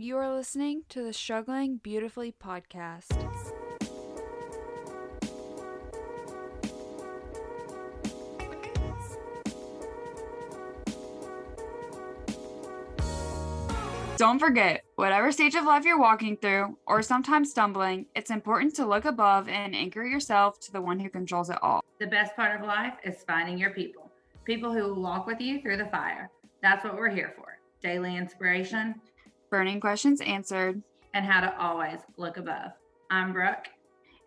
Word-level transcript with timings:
You 0.00 0.16
are 0.18 0.32
listening 0.32 0.84
to 0.90 1.02
the 1.02 1.12
Struggling 1.12 1.78
Beautifully 1.78 2.32
podcast. 2.32 3.08
Don't 14.16 14.38
forget, 14.38 14.84
whatever 14.94 15.32
stage 15.32 15.56
of 15.56 15.64
life 15.64 15.84
you're 15.84 15.98
walking 15.98 16.36
through, 16.36 16.78
or 16.86 17.02
sometimes 17.02 17.50
stumbling, 17.50 18.06
it's 18.14 18.30
important 18.30 18.76
to 18.76 18.86
look 18.86 19.04
above 19.04 19.48
and 19.48 19.74
anchor 19.74 20.04
yourself 20.04 20.60
to 20.60 20.72
the 20.72 20.80
one 20.80 21.00
who 21.00 21.10
controls 21.10 21.50
it 21.50 21.58
all. 21.60 21.82
The 21.98 22.06
best 22.06 22.36
part 22.36 22.60
of 22.60 22.64
life 22.64 22.94
is 23.02 23.24
finding 23.26 23.58
your 23.58 23.70
people, 23.70 24.12
people 24.44 24.72
who 24.72 24.84
will 24.84 25.02
walk 25.02 25.26
with 25.26 25.40
you 25.40 25.60
through 25.60 25.78
the 25.78 25.86
fire. 25.86 26.30
That's 26.62 26.84
what 26.84 26.94
we're 26.94 27.10
here 27.10 27.34
for 27.36 27.58
daily 27.80 28.16
inspiration, 28.16 28.94
burning 29.50 29.80
questions 29.80 30.20
answered, 30.20 30.82
and 31.14 31.24
how 31.24 31.40
to 31.40 31.58
always 31.58 31.98
look 32.16 32.36
above. 32.36 32.72
I'm 33.10 33.32
Brooke. 33.32 33.68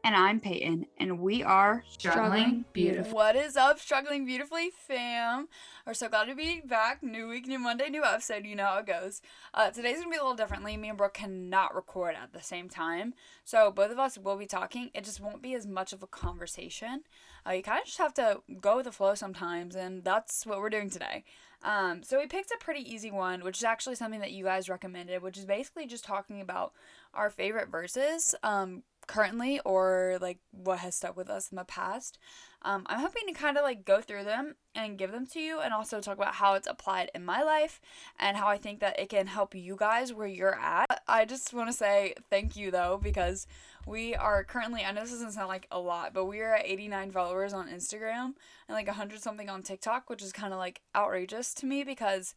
And 0.04 0.16
I'm 0.16 0.40
Peyton, 0.40 0.88
and 0.98 1.20
we 1.20 1.44
are 1.44 1.84
Struggling, 1.88 2.24
Struggling 2.24 2.66
Beautifully. 2.74 3.14
What 3.14 3.36
is 3.36 3.56
up, 3.56 3.78
Struggling 3.80 4.26
Beautifully 4.26 4.72
fam? 4.88 5.48
We're 5.86 5.94
so 5.94 6.10
glad 6.10 6.26
to 6.26 6.34
be 6.34 6.60
back. 6.66 7.04
New 7.04 7.28
week, 7.28 7.46
new 7.48 7.60
Monday, 7.60 7.88
new 7.88 8.04
episode. 8.04 8.48
You 8.48 8.56
know 8.56 8.66
how 8.66 8.80
it 8.80 8.88
goes. 8.88 9.22
Uh, 9.54 9.70
today's 9.70 10.00
gonna 10.00 10.10
be 10.10 10.16
a 10.16 10.22
little 10.22 10.34
differently. 10.34 10.76
Me 10.76 10.90
and 10.90 10.98
Brooke 10.98 11.14
cannot 11.14 11.76
record 11.76 12.16
at 12.16 12.34
the 12.34 12.42
same 12.42 12.68
time, 12.68 13.14
so 13.46 13.70
both 13.70 13.92
of 13.92 14.00
us 14.00 14.18
will 14.18 14.38
be 14.38 14.48
talking. 14.48 14.90
It 14.96 15.04
just 15.04 15.22
won't 15.22 15.44
be 15.44 15.54
as 15.54 15.68
much 15.68 15.94
of 15.94 16.02
a 16.02 16.08
conversation. 16.08 17.04
Uh, 17.48 17.52
you 17.52 17.62
kind 17.62 17.80
of 17.80 17.86
just 17.86 18.00
have 18.00 18.16
to 18.16 18.42
go 18.60 18.78
with 18.78 18.86
the 18.86 18.92
flow 18.92 19.14
sometimes, 19.14 19.76
and 19.76 20.04
that's 20.04 20.48
what 20.48 20.60
we're 20.62 20.72
doing 20.72 20.90
today. 20.90 21.26
Um, 21.64 22.04
so 22.04 22.20
we 22.20 22.28
picked 22.28 22.52
a 22.52 22.58
pretty 22.60 22.92
easy 22.92 23.12
one, 23.12 23.44
which 23.44 23.58
is 23.58 23.64
actually 23.64 23.96
something 23.96 24.20
that 24.20 24.32
you 24.32 24.44
guys 24.44 24.70
recommended, 24.70 25.22
which 25.22 25.38
is 25.38 25.46
basically 25.46 25.86
just 25.86 26.04
talking 26.04 26.42
about 26.42 26.74
our 27.14 27.30
favorite 27.30 27.70
verses. 27.70 28.34
Um, 28.44 28.84
currently 29.08 29.60
or 29.66 30.18
like 30.22 30.40
what 30.52 30.80
has 30.80 30.96
stuck 30.96 31.18
with 31.18 31.30
us 31.30 31.52
in 31.52 31.58
the 31.58 31.66
past. 31.66 32.18
Um, 32.64 32.84
I'm 32.86 33.00
hoping 33.00 33.24
to 33.28 33.34
kind 33.34 33.58
of 33.58 33.64
like 33.64 33.86
go 33.86 34.02
through 34.02 34.24
them 34.24 34.56
and 34.76 34.98
give 34.98 35.12
them 35.12 35.26
to 35.28 35.40
you 35.40 35.60
and 35.60 35.74
also 35.74 36.00
talk 36.00 36.16
about 36.16 36.36
how 36.36 36.54
it's 36.54 36.68
applied 36.68 37.10
in 37.16 37.26
my 37.26 37.42
life 37.42 37.82
and 38.20 38.38
how 38.38 38.48
I 38.48 38.58
think 38.58 38.80
that 38.80 39.00
it 39.00 39.10
can 39.10 39.28
help 39.28 39.56
you 39.56 39.76
guys 39.76 40.14
where 40.14 40.28
you're 40.28 40.56
at. 40.56 41.02
I 41.08 41.26
just 41.26 41.54
want 41.54 41.70
to 41.70 41.74
say 41.74 42.14
thank 42.30 42.56
you 42.56 42.72
though 42.72 43.00
because 43.02 43.48
we 43.86 44.16
are 44.16 44.44
currently, 44.44 44.84
I 44.84 44.92
know 44.92 45.02
this 45.02 45.12
doesn't 45.12 45.32
sound 45.32 45.48
like 45.48 45.68
a 45.72 45.80
lot, 45.80 46.14
but 46.14 46.26
we 46.26 46.42
are 46.42 46.56
at 46.56 46.66
89 46.66 47.12
followers 47.12 47.54
on 47.54 47.68
Instagram 47.68 48.34
and 48.68 48.76
like 48.76 48.88
100 48.88 49.22
something 49.22 49.50
on 49.50 49.64
TikTok, 49.64 50.10
which 50.10 50.22
is 50.22 50.32
kind 50.32 50.54
of 50.54 50.60
like 50.60 50.82
outrageous 50.96 51.54
to 51.56 51.66
me 51.66 51.84
because 51.84 52.36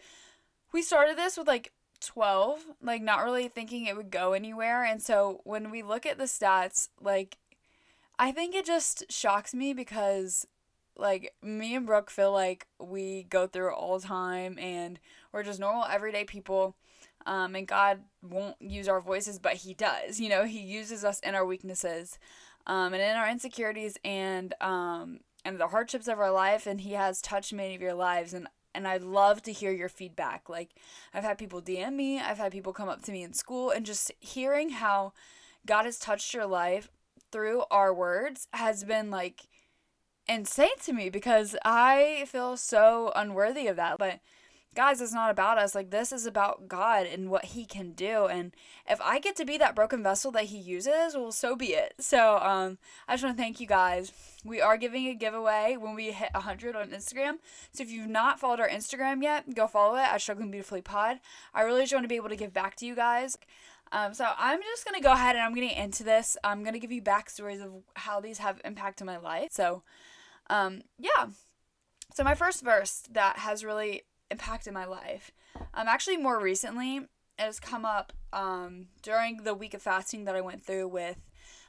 we 0.72 0.82
started 0.82 1.16
this 1.16 1.36
with 1.36 1.46
like 1.46 1.72
12, 2.00 2.64
like 2.82 3.02
not 3.02 3.24
really 3.24 3.48
thinking 3.48 3.86
it 3.86 3.96
would 3.96 4.10
go 4.10 4.32
anywhere. 4.32 4.84
And 4.84 5.02
so 5.02 5.40
when 5.44 5.70
we 5.70 5.82
look 5.82 6.06
at 6.06 6.18
the 6.18 6.24
stats, 6.24 6.88
like 7.00 7.38
I 8.18 8.32
think 8.32 8.54
it 8.54 8.64
just 8.64 9.10
shocks 9.10 9.54
me 9.54 9.72
because 9.72 10.46
like 10.96 11.34
me 11.42 11.74
and 11.74 11.86
Brooke 11.86 12.10
feel 12.10 12.32
like 12.32 12.66
we 12.78 13.24
go 13.24 13.46
through 13.46 13.70
it 13.70 13.74
all 13.74 13.98
the 13.98 14.06
time 14.06 14.58
and 14.58 14.98
we're 15.32 15.42
just 15.42 15.60
normal 15.60 15.84
everyday 15.90 16.24
people. 16.24 16.76
Um, 17.26 17.54
and 17.54 17.66
God 17.66 18.00
won't 18.22 18.56
use 18.60 18.88
our 18.88 19.00
voices, 19.00 19.38
but 19.38 19.54
He 19.54 19.74
does. 19.74 20.20
You 20.20 20.28
know, 20.28 20.44
He 20.44 20.60
uses 20.60 21.04
us 21.04 21.20
in 21.20 21.34
our 21.34 21.44
weaknesses, 21.44 22.18
um, 22.66 22.92
and 22.92 23.02
in 23.02 23.16
our 23.16 23.28
insecurities, 23.28 23.96
and 24.04 24.54
um, 24.60 25.20
and 25.44 25.58
the 25.58 25.68
hardships 25.68 26.08
of 26.08 26.18
our 26.18 26.30
life. 26.30 26.66
And 26.66 26.80
He 26.80 26.92
has 26.92 27.20
touched 27.22 27.52
many 27.52 27.74
of 27.74 27.80
your 27.80 27.94
lives. 27.94 28.34
And 28.34 28.48
and 28.74 28.88
I'd 28.88 29.02
love 29.02 29.40
to 29.42 29.52
hear 29.52 29.70
your 29.70 29.88
feedback. 29.88 30.48
Like, 30.48 30.70
I've 31.12 31.22
had 31.22 31.38
people 31.38 31.62
DM 31.62 31.94
me, 31.94 32.18
I've 32.18 32.38
had 32.38 32.52
people 32.52 32.72
come 32.72 32.88
up 32.88 33.02
to 33.02 33.12
me 33.12 33.22
in 33.22 33.32
school, 33.32 33.70
and 33.70 33.86
just 33.86 34.10
hearing 34.20 34.70
how 34.70 35.12
God 35.64 35.84
has 35.84 35.98
touched 35.98 36.34
your 36.34 36.46
life 36.46 36.90
through 37.30 37.64
our 37.70 37.92
words 37.94 38.48
has 38.52 38.84
been 38.84 39.10
like 39.10 39.48
insane 40.28 40.68
to 40.84 40.92
me 40.92 41.10
because 41.10 41.56
I 41.64 42.26
feel 42.28 42.56
so 42.56 43.12
unworthy 43.16 43.66
of 43.66 43.76
that. 43.76 43.98
But 43.98 44.20
guys, 44.74 45.00
it's 45.00 45.12
not 45.12 45.30
about 45.30 45.58
us. 45.58 45.74
Like, 45.74 45.90
this 45.90 46.12
is 46.12 46.26
about 46.26 46.68
God 46.68 47.06
and 47.06 47.30
what 47.30 47.46
He 47.46 47.64
can 47.64 47.92
do. 47.92 48.26
And 48.26 48.54
if 48.88 49.00
I 49.00 49.18
get 49.18 49.36
to 49.36 49.44
be 49.44 49.56
that 49.58 49.74
broken 49.74 50.02
vessel 50.02 50.30
that 50.32 50.44
He 50.44 50.58
uses, 50.58 51.14
well, 51.14 51.32
so 51.32 51.56
be 51.56 51.68
it. 51.68 51.94
So, 52.00 52.38
um, 52.38 52.78
I 53.08 53.14
just 53.14 53.24
want 53.24 53.36
to 53.36 53.42
thank 53.42 53.60
you 53.60 53.66
guys. 53.66 54.12
We 54.44 54.60
are 54.60 54.76
giving 54.76 55.06
a 55.06 55.14
giveaway 55.14 55.76
when 55.78 55.94
we 55.94 56.12
hit 56.12 56.30
100 56.34 56.76
on 56.76 56.88
Instagram. 56.88 57.34
So, 57.72 57.82
if 57.82 57.90
you've 57.90 58.08
not 58.08 58.40
followed 58.40 58.60
our 58.60 58.68
Instagram 58.68 59.22
yet, 59.22 59.54
go 59.54 59.66
follow 59.66 59.96
it 59.96 60.00
at 60.00 60.20
Struggling 60.20 60.50
Beautifully 60.50 60.82
Pod. 60.82 61.20
I 61.54 61.62
really 61.62 61.82
just 61.82 61.94
want 61.94 62.04
to 62.04 62.08
be 62.08 62.16
able 62.16 62.28
to 62.28 62.36
give 62.36 62.52
back 62.52 62.76
to 62.76 62.86
you 62.86 62.94
guys. 62.94 63.38
Um, 63.92 64.12
so 64.12 64.26
I'm 64.36 64.60
just 64.60 64.84
gonna 64.84 65.00
go 65.00 65.12
ahead 65.12 65.36
and 65.36 65.44
I'm 65.44 65.54
gonna 65.54 65.66
into 65.66 66.02
this. 66.02 66.36
I'm 66.42 66.64
gonna 66.64 66.80
give 66.80 66.90
you 66.90 67.00
backstories 67.00 67.62
of 67.62 67.70
how 67.94 68.18
these 68.18 68.38
have 68.38 68.60
impacted 68.64 69.06
my 69.06 69.18
life. 69.18 69.52
So, 69.52 69.82
um, 70.50 70.82
yeah. 70.98 71.26
So 72.12 72.24
my 72.24 72.34
first 72.34 72.62
verse 72.62 73.02
that 73.12 73.38
has 73.38 73.64
really 73.64 74.02
impacted 74.34 74.72
my 74.72 74.84
life. 74.84 75.30
Um, 75.72 75.86
actually, 75.86 76.16
more 76.16 76.40
recently, 76.40 76.96
it 76.96 77.08
has 77.38 77.60
come 77.60 77.84
up 77.84 78.12
um, 78.32 78.88
during 79.02 79.44
the 79.44 79.54
week 79.54 79.74
of 79.74 79.82
fasting 79.82 80.24
that 80.24 80.34
I 80.34 80.40
went 80.40 80.64
through 80.64 80.88
with 80.88 81.18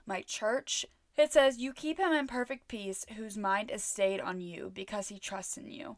my 0.05 0.21
church. 0.23 0.85
It 1.15 1.31
says, 1.31 1.59
You 1.59 1.73
keep 1.73 1.99
him 1.99 2.11
in 2.11 2.27
perfect 2.27 2.67
peace 2.67 3.05
whose 3.15 3.37
mind 3.37 3.69
is 3.69 3.83
stayed 3.83 4.19
on 4.19 4.41
you 4.41 4.71
because 4.73 5.09
he 5.09 5.19
trusts 5.19 5.57
in 5.57 5.69
you. 5.69 5.97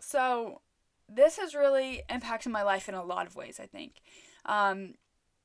So, 0.00 0.62
this 1.08 1.36
has 1.36 1.54
really 1.54 2.02
impacted 2.08 2.50
my 2.50 2.62
life 2.62 2.88
in 2.88 2.94
a 2.94 3.04
lot 3.04 3.26
of 3.26 3.36
ways, 3.36 3.60
I 3.60 3.66
think. 3.66 4.00
Um, 4.46 4.94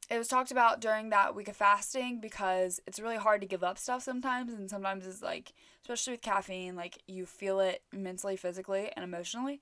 it 0.09 0.17
was 0.17 0.27
talked 0.27 0.51
about 0.51 0.81
during 0.81 1.09
that 1.09 1.35
week 1.35 1.47
of 1.47 1.55
fasting 1.55 2.19
because 2.19 2.81
it's 2.87 2.99
really 2.99 3.17
hard 3.17 3.41
to 3.41 3.47
give 3.47 3.63
up 3.63 3.77
stuff 3.77 4.03
sometimes, 4.03 4.53
and 4.53 4.69
sometimes 4.69 5.05
it's 5.05 5.21
like, 5.21 5.53
especially 5.83 6.13
with 6.13 6.21
caffeine, 6.21 6.75
like 6.75 6.97
you 7.07 7.25
feel 7.25 7.59
it 7.59 7.83
mentally, 7.93 8.35
physically, 8.35 8.91
and 8.95 9.03
emotionally. 9.03 9.61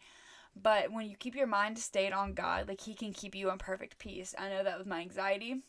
But 0.61 0.91
when 0.91 1.09
you 1.09 1.15
keep 1.15 1.35
your 1.35 1.47
mind 1.47 1.79
stayed 1.79 2.11
on 2.11 2.33
God, 2.33 2.67
like 2.67 2.81
He 2.81 2.93
can 2.93 3.13
keep 3.13 3.35
you 3.35 3.49
in 3.49 3.57
perfect 3.57 3.97
peace. 3.97 4.33
I 4.37 4.49
know 4.49 4.63
that 4.63 4.77
with 4.77 4.87
my 4.87 5.01
anxiety. 5.01 5.61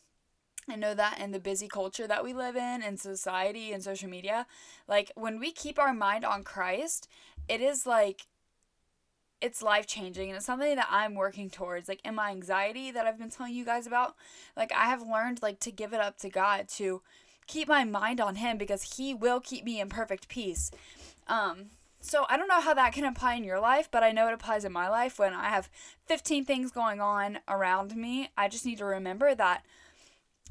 I 0.69 0.77
know 0.77 0.95
that 0.95 1.19
in 1.19 1.33
the 1.33 1.41
busy 1.41 1.69
culture 1.69 2.07
that 2.07 2.23
we 2.23 2.33
live 2.33 2.57
in, 2.57 2.83
in 2.83 2.97
society 2.97 3.73
and 3.73 3.83
social 3.83 4.09
media, 4.09 4.47
like 4.87 5.11
when 5.15 5.41
we 5.41 5.53
keep 5.53 5.79
our 5.79 5.95
mind 5.95 6.25
on 6.25 6.43
Christ, 6.43 7.09
it 7.49 7.61
is 7.61 7.87
like 7.87 8.27
it's 9.41 9.63
life 9.63 9.87
changing 9.87 10.29
and 10.29 10.37
it's 10.37 10.47
something 10.47 10.77
that 10.77 10.89
I'm 10.91 11.15
working 11.15 11.51
towards. 11.51 11.89
Like 11.89 12.01
in 12.05 12.15
my 12.15 12.31
anxiety 12.31 12.91
that 12.91 13.07
I've 13.07 13.19
been 13.19 13.31
telling 13.31 13.55
you 13.55 13.65
guys 13.65 13.87
about, 13.87 14.15
like 14.57 14.73
I 14.73 14.85
have 14.85 15.03
learned 15.03 15.43
like 15.43 15.61
to 15.61 15.73
give 15.73 15.93
it 15.93 16.01
up 16.01 16.19
to 16.19 16.29
God 16.29 16.69
to 16.77 17.03
keep 17.47 17.67
my 17.67 17.85
mind 17.85 18.21
on 18.21 18.37
him 18.37 18.59
because 18.59 18.97
he 18.97 19.15
will 19.15 19.41
keep 19.41 19.65
me 19.65 19.81
in 19.81 19.89
perfect 19.89 20.29
peace. 20.29 20.71
Um 21.27 21.71
so 22.01 22.25
I 22.29 22.37
don't 22.37 22.49
know 22.49 22.61
how 22.61 22.75
that 22.75 22.93
can 22.93 23.05
apply 23.05 23.35
in 23.35 23.45
your 23.45 23.61
life, 23.61 23.89
but 23.91 24.03
I 24.03 24.13
know 24.13 24.29
it 24.29 24.35
applies 24.35 24.65
in 24.65 24.73
my 24.73 24.89
life 24.89 25.19
when 25.19 25.35
I 25.35 25.49
have 25.51 25.69
15 26.07 26.45
things 26.45 26.71
going 26.71 27.01
on 27.01 27.41
around 27.47 27.95
me. 27.95 28.31
I 28.37 28.49
just 28.49 28.65
need 28.65 28.79
to 28.79 28.85
remember 28.85 29.35
that 29.35 29.65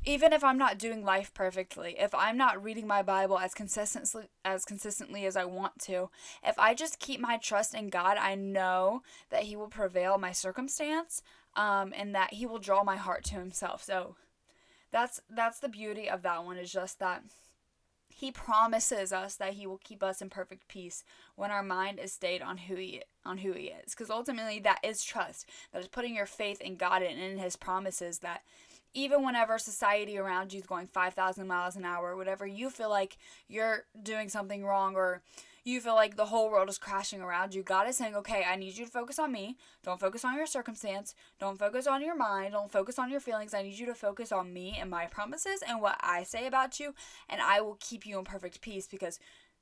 even 0.06 0.32
if 0.32 0.44
I'm 0.44 0.58
not 0.58 0.78
doing 0.78 1.04
life 1.04 1.34
perfectly, 1.34 1.96
if 2.00 2.16
I'm 2.16 2.38
not 2.38 2.64
reading 2.64 2.88
my 2.88 3.02
Bible 3.02 3.38
as 3.38 3.54
consistently 3.54 4.30
as 4.46 4.64
consistently 4.64 5.26
as 5.26 5.36
I 5.36 5.46
want 5.46 5.80
to, 5.82 6.10
if 6.44 6.58
I 6.58 6.74
just 6.74 7.00
keep 7.00 7.20
my 7.20 7.38
trust 7.38 7.74
in 7.74 7.90
God, 7.90 8.18
I 8.18 8.36
know 8.36 9.02
that 9.30 9.44
He 9.44 9.56
will 9.56 9.68
prevail 9.68 10.18
my 10.18 10.32
circumstance, 10.32 11.22
um, 11.56 11.94
and 11.96 12.16
that 12.16 12.34
He 12.36 12.46
will 12.46 12.60
draw 12.60 12.84
my 12.84 12.96
heart 12.96 13.26
to 13.26 13.36
Himself. 13.36 13.84
So 13.84 14.16
that's 14.92 15.22
that's 15.30 15.60
the 15.60 15.70
beauty 15.70 16.10
of 16.10 16.22
that 16.22 16.46
one 16.46 16.58
is 16.58 16.72
just 16.72 17.00
that 17.00 17.24
he 18.10 18.32
promises 18.32 19.14
us 19.14 19.36
that 19.36 19.54
he 19.54 19.66
will 19.66 19.80
keep 19.84 20.04
us 20.04 20.22
in 20.22 20.30
perfect 20.30 20.68
peace 20.68 21.04
when 21.36 21.52
our 21.52 21.64
mind 21.64 22.00
is 22.00 22.12
stayed 22.12 22.42
on 22.42 22.58
who 22.58 22.76
he 22.76 23.02
on 23.26 23.38
who 23.38 23.54
he 23.54 23.68
is. 23.68 23.94
Because 23.94 24.10
ultimately 24.10 24.60
that 24.60 24.80
is 24.84 25.04
trust. 25.04 25.48
That 25.72 25.82
is 25.82 25.88
putting 25.88 26.16
your 26.16 26.26
faith 26.26 26.60
in 26.60 26.76
God 26.76 27.02
and 27.02 27.20
in 27.20 27.38
his 27.38 27.56
promises 27.56 28.20
that 28.20 28.42
even 28.94 29.24
whenever 29.24 29.60
society 29.60 30.18
around 30.18 30.52
you 30.52 30.60
is 30.60 30.66
going 30.66 30.88
5,000 30.88 31.48
miles 31.48 31.76
an 31.76 31.86
hour, 31.86 32.16
whatever 32.16 32.48
you 32.48 32.70
feel 32.70 32.90
like 32.90 33.18
you're 33.48 33.86
doing 34.02 34.30
something 34.30 34.66
wrong 34.66 34.96
or 34.96 35.22
you 35.70 35.82
feel 35.82 35.96
like 35.96 36.16
the 36.16 36.26
whole 36.26 36.50
world 36.50 36.70
is 36.70 36.78
crashing 36.78 37.22
around 37.22 37.54
you, 37.54 37.64
God 37.64 37.88
is 37.88 37.98
saying, 37.98 38.16
okay, 38.16 38.44
I 38.48 38.56
need 38.56 38.78
you 38.78 38.86
to 38.86 38.92
focus 38.92 39.20
on 39.20 39.32
me. 39.32 39.58
Don't 39.84 40.00
focus 40.00 40.26
on 40.26 40.36
your 40.36 40.46
circumstance. 40.46 41.16
Don't 41.40 41.60
focus 41.60 41.88
on 41.88 42.02
your 42.02 42.16
mind. 42.16 42.54
Don't 42.54 42.72
focus 42.72 43.00
on 43.00 43.10
your 43.10 43.20
feelings. 43.20 43.54
I 43.54 43.62
need 43.62 43.78
you 43.78 43.86
to 43.86 43.96
focus 43.96 44.32
on 44.32 44.54
me 44.54 44.78
and 44.80 44.90
my 44.90 45.06
promises 45.06 45.64
and 45.68 45.82
what 45.82 45.98
I 46.02 46.24
say 46.24 46.48
about 46.48 46.80
you, 46.80 46.94
and 47.30 47.42
I 47.42 47.62
will 47.62 47.78
keep 47.80 48.06
you 48.06 48.20
in 48.20 48.26
perfect 48.26 48.62
peace 48.62 48.88
because 48.88 49.20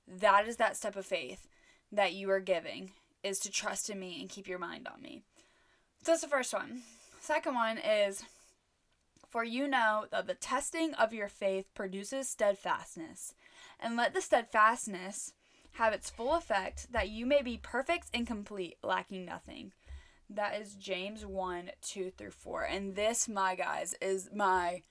that 0.07 0.47
is 0.47 0.57
that 0.57 0.77
step 0.77 0.95
of 0.95 1.05
faith 1.05 1.47
that 1.91 2.13
you 2.13 2.29
are 2.29 2.39
giving 2.39 2.91
is 3.23 3.39
to 3.39 3.51
trust 3.51 3.89
in 3.89 3.99
me 3.99 4.19
and 4.19 4.29
keep 4.29 4.47
your 4.47 4.59
mind 4.59 4.87
on 4.87 5.01
me. 5.01 5.21
So 6.03 6.11
that's 6.11 6.21
the 6.21 6.27
first 6.27 6.53
one. 6.53 6.81
Second 7.19 7.55
one 7.55 7.77
is 7.77 8.23
for 9.29 9.43
you 9.43 9.67
know 9.67 10.05
that 10.11 10.27
the 10.27 10.33
testing 10.33 10.93
of 10.93 11.13
your 11.13 11.27
faith 11.27 11.65
produces 11.73 12.29
steadfastness. 12.29 13.33
And 13.79 13.95
let 13.95 14.13
the 14.13 14.21
steadfastness 14.21 15.33
have 15.73 15.93
its 15.93 16.09
full 16.09 16.35
effect, 16.35 16.91
that 16.91 17.09
you 17.09 17.25
may 17.25 17.41
be 17.41 17.59
perfect 17.61 18.07
and 18.13 18.25
complete, 18.25 18.77
lacking 18.83 19.25
nothing. 19.25 19.73
That 20.29 20.59
is 20.59 20.75
James 20.75 21.25
1 21.25 21.71
2 21.81 22.11
through 22.11 22.31
4. 22.31 22.63
And 22.63 22.95
this, 22.95 23.29
my 23.29 23.55
guys, 23.55 23.95
is 24.01 24.29
my 24.33 24.81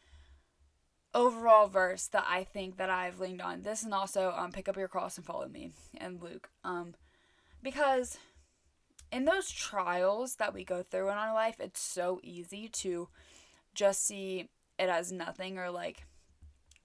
overall 1.14 1.66
verse 1.66 2.06
that 2.08 2.24
I 2.28 2.44
think 2.44 2.76
that 2.76 2.90
I've 2.90 3.20
leaned 3.20 3.42
on. 3.42 3.62
This 3.62 3.82
and 3.82 3.92
also 3.92 4.32
um, 4.36 4.52
pick 4.52 4.68
up 4.68 4.76
your 4.76 4.88
cross 4.88 5.16
and 5.16 5.26
follow 5.26 5.48
me 5.48 5.72
and 5.96 6.22
Luke. 6.22 6.50
Um, 6.62 6.94
because 7.62 8.18
in 9.10 9.24
those 9.24 9.50
trials 9.50 10.36
that 10.36 10.54
we 10.54 10.64
go 10.64 10.82
through 10.82 11.10
in 11.10 11.16
our 11.16 11.34
life, 11.34 11.56
it's 11.58 11.80
so 11.80 12.20
easy 12.22 12.68
to 12.68 13.08
just 13.74 14.04
see 14.04 14.48
it 14.78 14.88
as 14.88 15.12
nothing 15.12 15.58
or 15.58 15.70
like 15.70 16.04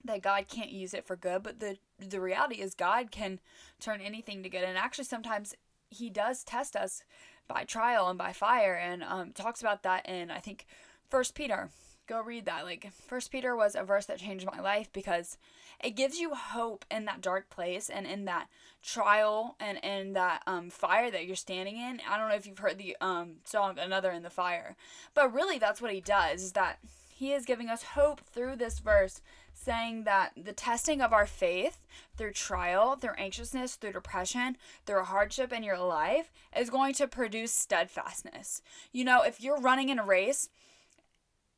that 0.04 0.22
God 0.22 0.48
can't 0.48 0.70
use 0.70 0.94
it 0.94 1.06
for 1.06 1.16
good, 1.16 1.42
but 1.42 1.60
the 1.60 1.78
the 1.98 2.20
reality 2.20 2.56
is 2.56 2.74
God 2.74 3.10
can 3.10 3.40
turn 3.80 4.00
anything 4.00 4.42
to 4.42 4.48
good. 4.48 4.64
And 4.64 4.76
actually 4.76 5.04
sometimes 5.04 5.54
he 5.90 6.10
does 6.10 6.42
test 6.42 6.74
us 6.74 7.04
by 7.46 7.64
trial 7.64 8.08
and 8.08 8.18
by 8.18 8.32
fire 8.32 8.74
and 8.74 9.02
um, 9.02 9.32
talks 9.32 9.60
about 9.60 9.82
that 9.82 10.08
in 10.08 10.30
I 10.30 10.38
think 10.38 10.66
First 11.08 11.34
Peter. 11.34 11.70
Go 12.08 12.20
read 12.20 12.46
that. 12.46 12.64
Like 12.64 12.90
First 12.92 13.30
Peter 13.30 13.54
was 13.54 13.76
a 13.76 13.84
verse 13.84 14.06
that 14.06 14.18
changed 14.18 14.46
my 14.46 14.60
life 14.60 14.92
because 14.92 15.38
it 15.82 15.90
gives 15.90 16.18
you 16.18 16.34
hope 16.34 16.84
in 16.90 17.04
that 17.04 17.20
dark 17.20 17.48
place 17.48 17.88
and 17.88 18.06
in 18.06 18.24
that 18.24 18.48
trial 18.82 19.56
and 19.60 19.78
in 19.78 20.12
that 20.14 20.42
um, 20.46 20.70
fire 20.70 21.10
that 21.10 21.26
you're 21.26 21.36
standing 21.36 21.76
in. 21.76 22.00
I 22.08 22.18
don't 22.18 22.28
know 22.28 22.34
if 22.34 22.46
you've 22.46 22.58
heard 22.58 22.78
the 22.78 22.96
um, 23.00 23.36
song 23.44 23.78
"Another 23.78 24.10
in 24.10 24.24
the 24.24 24.30
Fire," 24.30 24.76
but 25.14 25.32
really 25.32 25.58
that's 25.58 25.80
what 25.80 25.92
he 25.92 26.00
does. 26.00 26.42
Is 26.42 26.52
that 26.52 26.78
he 27.14 27.32
is 27.32 27.44
giving 27.44 27.68
us 27.68 27.82
hope 27.82 28.20
through 28.32 28.56
this 28.56 28.80
verse 28.80 29.20
saying 29.62 30.04
that 30.04 30.32
the 30.36 30.52
testing 30.52 31.00
of 31.00 31.12
our 31.12 31.26
faith 31.26 31.78
through 32.16 32.32
trial, 32.32 32.96
through 32.96 33.14
anxiousness, 33.16 33.76
through 33.76 33.92
depression, 33.92 34.56
through 34.86 35.04
hardship 35.04 35.52
in 35.52 35.62
your 35.62 35.78
life 35.78 36.32
is 36.56 36.70
going 36.70 36.94
to 36.94 37.06
produce 37.06 37.52
steadfastness. 37.52 38.62
You 38.92 39.04
know, 39.04 39.22
if 39.22 39.40
you're 39.40 39.60
running 39.60 39.88
in 39.88 39.98
a 39.98 40.04
race, 40.04 40.48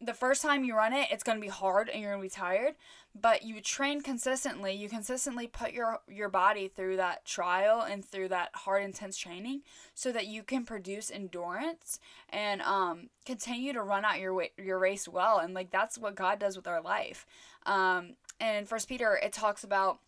the 0.01 0.15
first 0.15 0.43
time 0.43 0.65
you 0.65 0.77
run 0.77 0.93
it, 0.93 1.09
it's 1.11 1.25
going 1.25 1.39
to 1.39 1.43
be 1.43 1.49
hard 1.49 1.89
and 1.89 2.01
you're 2.01 2.13
going 2.13 2.23
to 2.23 2.35
be 2.35 2.41
tired, 2.41 2.75
but 3.15 3.43
you 3.43 3.61
train 3.61 4.03
consistently. 4.03 4.73
You 4.73 4.89
consistently 4.89 5.47
put 5.47 5.73
your 5.73 6.01
your 6.09 6.29
body 6.29 6.69
through 6.69 6.97
that 6.97 7.25
trial 7.25 7.81
and 7.81 8.05
through 8.05 8.29
that 8.29 8.51
hard 8.55 8.83
intense 8.83 9.17
training 9.17 9.63
so 9.95 10.11
that 10.13 10.27
you 10.27 10.43
can 10.43 10.65
produce 10.65 11.11
endurance 11.11 12.01
and 12.29 12.61
um 12.63 13.09
continue 13.25 13.73
to 13.73 13.83
run 13.83 14.05
out 14.05 14.19
your 14.19 14.47
your 14.59 14.79
race 14.79 15.09
well 15.09 15.39
and 15.39 15.55
like 15.55 15.71
that's 15.71 15.97
what 15.97 16.17
God 16.17 16.39
does 16.39 16.57
with 16.57 16.67
our 16.67 16.83
life. 16.83 17.25
Um 17.67 18.17
and 18.41 18.69
First 18.69 18.89
Peter 18.89 19.19
it 19.23 19.33
talks 19.33 19.65
about 19.65 19.99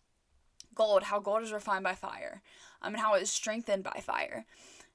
gold, 0.75 1.03
how 1.03 1.19
gold 1.19 1.43
is 1.43 1.51
refined 1.51 1.83
by 1.83 1.95
fire, 1.95 2.41
um, 2.81 2.93
and 2.93 3.01
how 3.01 3.15
it 3.15 3.23
is 3.23 3.31
strengthened 3.31 3.83
by 3.83 3.99
fire. 4.03 4.45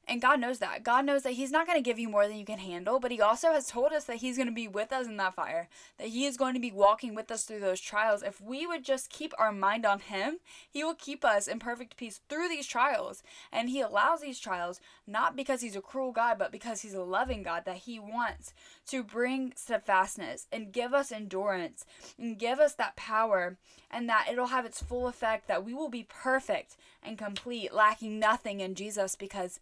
And 0.09 0.21
God 0.21 0.41
knows 0.41 0.59
that. 0.59 0.83
God 0.83 1.05
knows 1.05 1.23
that 1.23 1.35
He's 1.35 1.53
not 1.53 1.67
going 1.67 1.79
to 1.79 1.83
give 1.83 1.99
you 1.99 2.09
more 2.09 2.27
than 2.27 2.37
you 2.37 2.45
can 2.45 2.59
handle, 2.59 2.99
but 2.99 3.13
He 3.13 3.21
also 3.21 3.53
has 3.53 3.69
told 3.69 3.93
us 3.93 4.05
that 4.05 4.17
He's 4.17 4.37
going 4.37 4.49
to 4.49 4.55
be 4.55 4.67
with 4.67 4.93
us 4.93 5.07
in 5.07 5.17
that 5.19 5.35
fire, 5.35 5.69
that 5.99 6.09
He 6.09 6.27
is 6.27 6.37
going 6.37 6.55
to 6.55 6.61
be 6.61 6.73
walking 6.73 7.15
with 7.15 7.31
us 7.31 7.45
through 7.45 7.61
those 7.61 7.81
trials. 7.81 8.23
If 8.23 8.41
we 8.41 8.67
would 8.67 8.85
just 8.85 9.11
keep 9.11 9.33
our 9.39 9.53
mind 9.53 9.87
on 9.87 10.01
Him, 10.01 10.39
He 10.69 10.83
will 10.83 10.95
keep 10.95 11.25
us 11.25 11.47
in 11.47 11.61
perfect 11.61 11.97
peace 11.97 12.21
through 12.29 12.49
these 12.49 12.67
trials. 12.67 13.23
And 13.53 13.71
He 13.71 13.81
allows 13.81 14.21
these 14.21 14.41
trials 14.41 14.81
not 15.07 15.37
because 15.37 15.61
He's 15.61 15.77
a 15.77 15.81
cruel 15.81 16.11
God, 16.11 16.37
but 16.37 16.51
because 16.51 16.81
He's 16.81 16.95
a 16.95 17.03
loving 17.03 17.45
God, 17.45 17.65
that 17.65 17.77
He 17.77 18.01
wants 18.01 18.53
to 18.89 19.05
bring 19.05 19.53
steadfastness 19.55 20.49
and 20.51 20.73
give 20.73 20.93
us 20.93 21.13
endurance 21.13 21.87
and 22.19 22.39
give 22.39 22.59
us 22.59 22.75
that 22.75 22.97
power, 22.97 23.57
and 23.89 24.09
that 24.09 24.27
it'll 24.31 24.47
have 24.47 24.67
its 24.67 24.83
full 24.83 25.07
effect, 25.07 25.47
that 25.47 25.65
we 25.65 25.73
will 25.73 25.89
be 25.89 26.07
perfect 26.09 26.77
and 27.03 27.17
complete, 27.17 27.73
lacking 27.73 28.19
nothing 28.19 28.61
in 28.61 28.75
Jesus 28.75 29.15
because 29.15 29.61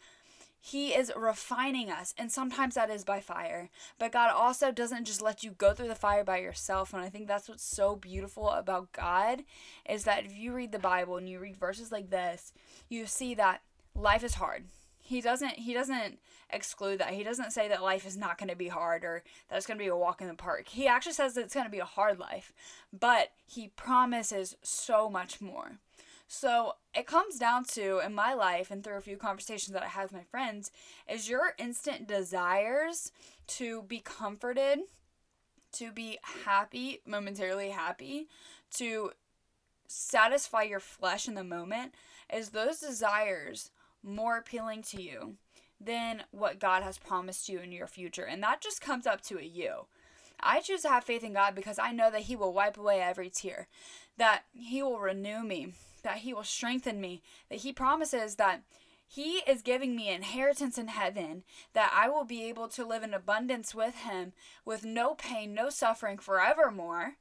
he 0.61 0.95
is 0.95 1.11
refining 1.17 1.91
us, 1.91 2.15
and 2.19 2.31
sometimes 2.31 2.75
that 2.75 2.91
is 2.91 3.03
by 3.03 3.21
fire. 3.21 3.71
But 3.99 4.12
God 4.12 4.31
also 4.31 4.71
doesn't 4.71 5.07
just 5.07 5.23
let 5.23 5.43
you 5.43 5.53
go 5.53 5.73
through 5.73 5.89
the 5.89 5.95
fire 5.95 6.23
by 6.23 6.39
yourself. 6.39 6.93
And 6.93 7.03
I 7.03 7.09
think 7.09 7.27
that's 7.27 7.49
what's 7.49 7.65
so 7.65 7.97
beautiful 7.97 8.51
about 8.51 8.93
God 8.93 9.45
is 9.89 10.05
that 10.05 10.27
if 10.27 10.37
you 10.37 10.53
read 10.53 10.73
the 10.73 10.79
Bible 10.79 11.17
and 11.17 11.29
you 11.29 11.39
read 11.39 11.57
verses 11.57 11.91
like 11.91 12.11
this, 12.11 12.53
you 12.91 13.07
see 13.07 13.35
that 13.35 13.62
life 13.95 14.23
is 14.23 14.35
hard. 14.35 14.65
He 14.99 15.21
doesn't 15.21 15.55
he 15.59 15.73
doesn't 15.73 16.19
exclude 16.51 17.01
that. 17.01 17.15
He 17.15 17.25
doesn't 17.25 17.53
say 17.53 17.67
that 17.69 17.83
life 17.83 18.07
is 18.07 18.17
not 18.17 18.39
going 18.39 18.51
to 18.51 18.57
be 18.57 18.69
hard 18.69 19.03
or 19.03 19.23
that 19.49 19.57
it's 19.57 19.67
going 19.67 19.79
to 19.79 19.85
be 19.85 19.89
a 19.89 19.97
walk 19.97 20.21
in 20.21 20.29
the 20.29 20.35
park. 20.35 20.69
He 20.69 20.87
actually 20.87 21.15
says 21.15 21.35
that 21.35 21.43
it's 21.43 21.55
going 21.55 21.67
to 21.67 21.71
be 21.71 21.79
a 21.79 21.85
hard 21.85 22.19
life, 22.19 22.53
but 22.93 23.33
he 23.47 23.69
promises 23.69 24.57
so 24.62 25.09
much 25.09 25.41
more. 25.41 25.79
So 26.32 26.75
it 26.94 27.09
comes 27.09 27.41
down 27.41 27.65
to, 27.73 27.99
in 27.99 28.15
my 28.15 28.35
life 28.35 28.71
and 28.71 28.85
through 28.85 28.99
a 28.99 29.00
few 29.00 29.17
conversations 29.17 29.75
that 29.75 29.82
I 29.82 29.88
have 29.88 30.05
with 30.05 30.21
my 30.21 30.23
friends, 30.23 30.71
is 31.12 31.29
your 31.29 31.55
instant 31.59 32.06
desires 32.06 33.11
to 33.49 33.82
be 33.82 33.99
comforted, 33.99 34.79
to 35.73 35.91
be 35.91 36.19
happy, 36.44 37.00
momentarily 37.05 37.71
happy, 37.71 38.29
to 38.77 39.11
satisfy 39.88 40.62
your 40.62 40.79
flesh 40.79 41.27
in 41.27 41.35
the 41.35 41.43
moment, 41.43 41.94
is 42.33 42.50
those 42.50 42.79
desires 42.79 43.73
more 44.00 44.37
appealing 44.37 44.83
to 44.83 45.03
you 45.03 45.35
than 45.81 46.23
what 46.31 46.61
God 46.61 46.85
has 46.85 46.97
promised 46.97 47.49
you 47.49 47.59
in 47.59 47.73
your 47.73 47.88
future? 47.88 48.25
And 48.25 48.41
that 48.44 48.61
just 48.61 48.81
comes 48.81 49.05
up 49.05 49.21
to 49.23 49.38
a 49.41 49.43
you. 49.43 49.87
I 50.38 50.61
choose 50.61 50.83
to 50.83 50.91
have 50.91 51.03
faith 51.03 51.25
in 51.25 51.33
God 51.33 51.56
because 51.56 51.81
I 51.81 51.91
know 51.91 52.09
that 52.12 52.23
He 52.23 52.37
will 52.37 52.53
wipe 52.53 52.79
away 52.79 53.00
every 53.00 53.31
tear, 53.31 53.67
that 54.17 54.44
He 54.53 54.81
will 54.81 55.00
renew 55.00 55.43
me, 55.43 55.73
that 56.02 56.19
he 56.19 56.32
will 56.32 56.44
strengthen 56.44 57.00
me, 57.00 57.23
that 57.49 57.61
he 57.61 57.73
promises 57.73 58.37
that 58.37 58.62
he 59.06 59.38
is 59.38 59.62
giving 59.62 59.97
me 59.97 60.08
inheritance 60.08 60.79
in 60.79 60.88
heaven, 60.88 61.43
that 61.73 61.93
I 61.94 62.08
will 62.08 62.25
be 62.25 62.44
able 62.44 62.69
to 62.69 62.85
live 62.85 63.02
in 63.02 63.12
abundance 63.12 63.75
with 63.75 63.97
him 63.97 64.32
with 64.64 64.85
no 64.85 65.14
pain, 65.14 65.52
no 65.52 65.69
suffering 65.69 66.19
forevermore 66.19 67.17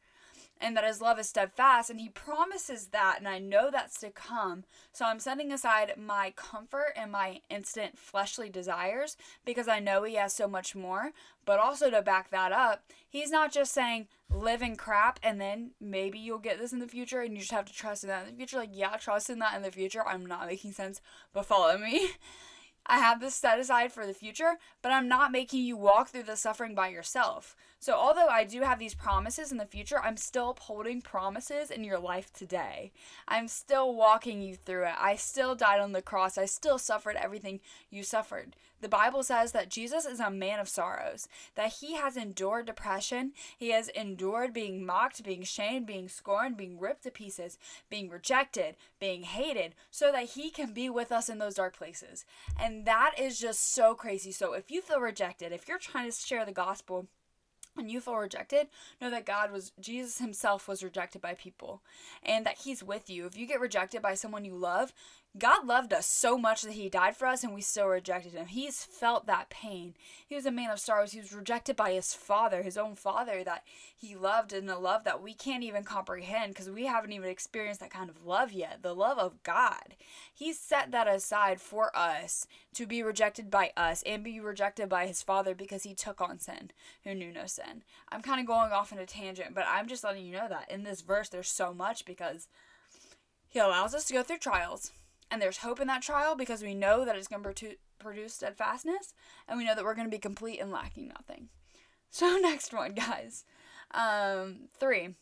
and 0.62 0.76
that 0.76 0.84
his 0.84 1.02
love 1.02 1.20
is 1.20 1.30
steadfast 1.30 1.90
and 1.90 2.00
he 2.00 2.10
promises 2.10 2.88
that 2.88 3.16
and 3.18 3.28
i 3.28 3.40
know 3.40 3.70
that's 3.72 4.00
to 4.00 4.10
come. 4.10 4.64
So 4.92 5.06
i'm 5.06 5.20
setting 5.20 5.52
aside 5.52 5.94
my 5.98 6.34
comfort 6.36 6.94
and 6.96 7.12
my 7.12 7.42
instant 7.50 7.98
fleshly 7.98 8.50
desires 8.50 9.18
because 9.46 9.68
i 9.68 9.80
know 9.80 10.04
he 10.04 10.16
has 10.16 10.34
so 10.34 10.48
much 10.48 10.76
more. 10.76 11.12
But 11.46 11.60
also 11.60 11.90
to 11.90 12.02
back 12.02 12.30
that 12.30 12.52
up 12.52 12.84
he's 13.10 13.32
not 13.32 13.52
just 13.52 13.74
saying 13.74 14.08
live 14.30 14.62
in 14.62 14.76
crap 14.76 15.20
and 15.24 15.40
then 15.42 15.72
maybe 15.80 16.20
you'll 16.20 16.38
get 16.38 16.60
this 16.60 16.74
in 16.74 16.80
the 16.80 16.88
future 16.88 17.22
and 17.22 17.34
you 17.34 17.40
just 17.40 17.52
have 17.52 17.66
to 17.66 17.74
trust 17.74 18.04
in 18.04 18.10
that 18.10 18.28
in 18.28 18.32
the 18.32 18.38
future. 18.38 18.58
Like 18.58 18.70
yeah 18.74 18.98
trust 18.98 19.30
in 19.30 19.40
that 19.40 19.56
in 19.56 19.64
the 19.64 19.72
future. 19.72 20.06
I'm 20.06 20.26
not 20.26 20.48
making 20.48 20.74
sense 20.74 21.02
but 21.34 21.46
follow 21.46 21.78
me. 21.78 22.10
I 22.90 22.98
have 22.98 23.22
this 23.22 23.36
set 23.36 23.60
aside 23.60 23.92
for 23.92 24.08
the 24.08 24.16
future, 24.16 24.58
but 24.82 24.92
I'm 24.92 25.08
not 25.08 25.32
making 25.32 25.64
you 25.64 25.78
walk 25.78 26.10
through 26.10 26.24
the 26.24 26.36
suffering 26.36 26.74
by 26.74 26.88
yourself. 26.88 27.56
So, 27.82 27.94
although 27.94 28.28
I 28.28 28.44
do 28.44 28.62
have 28.62 28.78
these 28.78 28.94
promises 28.94 29.54
in 29.54 29.58
the 29.58 29.66
future, 29.66 30.02
I'm 30.02 30.18
still 30.18 30.50
upholding 30.50 31.02
promises 31.02 31.72
in 31.72 31.86
your 31.86 31.98
life 31.98 32.34
today. 32.34 32.92
I'm 33.26 33.48
still 33.48 33.96
walking 33.96 34.42
you 34.42 34.56
through 34.56 34.84
it. 34.84 34.96
I 35.00 35.16
still 35.16 35.56
died 35.56 35.80
on 35.80 35.94
the 35.94 36.02
cross. 36.02 36.38
I 36.38 36.44
still 36.44 36.78
suffered 36.78 37.16
everything 37.16 37.62
you 37.90 38.04
suffered. 38.04 38.58
The 38.82 38.90
Bible 38.90 39.24
says 39.24 39.54
that 39.54 39.70
Jesus 39.70 40.06
is 40.06 40.20
a 40.20 40.30
man 40.30 40.60
of 40.60 40.68
sorrows, 40.68 41.30
that 41.56 41.76
he 41.76 41.96
has 41.96 42.18
endured 42.18 42.66
depression, 42.66 43.32
he 43.58 43.70
has 43.70 43.88
endured 43.90 44.54
being 44.54 44.86
mocked, 44.86 45.24
being 45.24 45.44
shamed, 45.44 45.86
being 45.86 46.10
scorned, 46.10 46.58
being 46.58 46.80
ripped 46.80 47.04
to 47.04 47.12
pieces, 47.12 47.58
being 47.90 48.10
rejected, 48.10 48.76
being 49.00 49.24
hated, 49.24 49.74
so 49.90 50.12
that 50.12 50.32
he 50.32 50.50
can 50.50 50.74
be 50.74 50.90
with 50.90 51.14
us 51.14 51.30
in 51.30 51.40
those 51.40 51.56
dark 51.56 51.78
places. 51.78 52.26
And 52.58 52.86
that 52.86 53.14
is 53.18 53.40
just 53.40 53.74
so 53.74 53.96
crazy. 53.96 54.34
So, 54.34 54.54
if 54.54 54.70
you 54.70 54.82
feel 54.82 55.00
rejected, 55.00 55.54
if 55.54 55.68
you're 55.68 55.78
trying 55.78 56.10
to 56.10 56.18
share 56.18 56.46
the 56.46 56.52
gospel, 56.52 57.08
and 57.80 57.90
you 57.90 58.02
feel 58.02 58.16
rejected, 58.16 58.68
know 59.02 59.10
that 59.10 59.26
God 59.26 59.52
was, 59.52 59.72
Jesus 59.80 60.20
himself 60.20 60.68
was 60.68 60.84
rejected 60.84 61.22
by 61.22 61.34
people 61.34 61.82
and 62.24 62.46
that 62.46 62.60
he's 62.60 62.84
with 62.84 63.10
you. 63.10 63.26
If 63.26 63.38
you 63.38 63.48
get 63.48 63.60
rejected 63.60 64.02
by 64.02 64.14
someone 64.14 64.46
you 64.46 64.56
love, 64.56 64.94
God 65.38 65.68
loved 65.68 65.94
us 65.94 66.08
so 66.08 66.40
much 66.40 66.64
that 66.64 66.74
he 66.74 66.90
died 66.90 67.16
for 67.16 67.28
us 67.28 67.44
and 67.44 67.54
we 67.54 67.62
still 67.62 67.86
rejected 67.86 68.34
him. 68.34 68.48
He's 68.48 68.84
felt 68.84 69.28
that 69.28 69.52
pain. 69.52 69.94
He 70.28 70.34
was 70.34 70.48
a 70.48 70.52
man 70.52 70.72
of 70.72 70.80
sorrows. 70.80 71.12
He 71.12 71.20
was 71.20 71.32
rejected 71.32 71.76
by 71.76 71.92
his 71.92 72.16
father, 72.16 72.64
his 72.64 72.80
own 72.80 72.96
father 72.96 73.44
that 73.44 73.64
he 73.96 74.16
loved 74.16 74.54
in 74.54 74.68
a 74.68 74.80
love 74.80 75.04
that 75.04 75.22
we 75.22 75.36
can't 75.36 75.64
even 75.64 75.84
comprehend 75.84 76.54
because 76.54 76.70
we 76.72 76.88
haven't 76.88 77.12
even 77.12 77.30
experienced 77.30 77.80
that 77.80 77.92
kind 77.92 78.10
of 78.10 78.26
love 78.26 78.52
yet. 78.52 78.82
The 78.82 78.96
love 78.96 79.20
of 79.20 79.44
God. 79.44 79.96
He 80.34 80.52
set 80.52 80.92
that 80.92 81.08
aside 81.08 81.62
for 81.62 81.96
us 81.96 82.48
to 82.74 82.88
be 82.88 83.04
rejected 83.04 83.52
by 83.52 83.72
us 83.78 84.02
and 84.08 84.24
be 84.24 84.40
rejected 84.40 84.90
by 84.90 85.06
his 85.06 85.22
father 85.22 85.54
because 85.54 85.84
he 85.84 85.94
took 85.94 86.22
on 86.22 86.40
sin 86.40 86.72
who 87.04 87.14
knew 87.14 87.32
no 87.32 87.46
sin. 87.46 87.84
I'm 88.12 88.24
kind 88.24 88.42
of 88.42 88.48
going 88.48 88.72
off 88.72 88.92
in 88.92 88.98
a 88.98 89.06
tangent, 89.06 89.54
but 89.54 89.66
I'm 89.70 89.88
just 89.88 90.04
letting 90.04 90.26
you 90.26 90.34
know 90.34 90.50
that 90.50 90.72
in 90.72 90.84
this 90.84 91.02
verse 91.02 91.30
there's 91.30 91.50
so 91.50 91.72
much 91.72 92.04
because 92.04 92.48
he 93.48 93.60
allows 93.60 93.94
us 93.94 94.06
to 94.06 94.14
go 94.14 94.24
through 94.24 94.40
trials 94.40 94.92
and 95.32 95.42
there's 95.42 95.58
hope 95.58 95.80
in 95.80 95.88
that 95.88 96.02
trial 96.02 96.36
because 96.36 96.64
we 96.64 96.74
know 96.74 97.06
that 97.06 97.16
it's 97.16 97.28
going 97.28 97.44
to 97.44 97.76
produce 98.00 98.34
steadfastness 98.34 99.14
and 99.48 99.58
we 99.58 99.66
know 99.66 99.76
that 99.76 99.84
we're 99.84 99.96
going 99.96 100.08
to 100.08 100.16
be 100.16 100.20
complete 100.20 100.60
and 100.60 100.72
lacking 100.72 101.08
nothing. 101.08 101.50
So, 102.10 102.38
next 102.42 102.74
one, 102.74 102.94
guys. 102.94 103.46
Um, 103.92 104.70
three. 104.80 105.16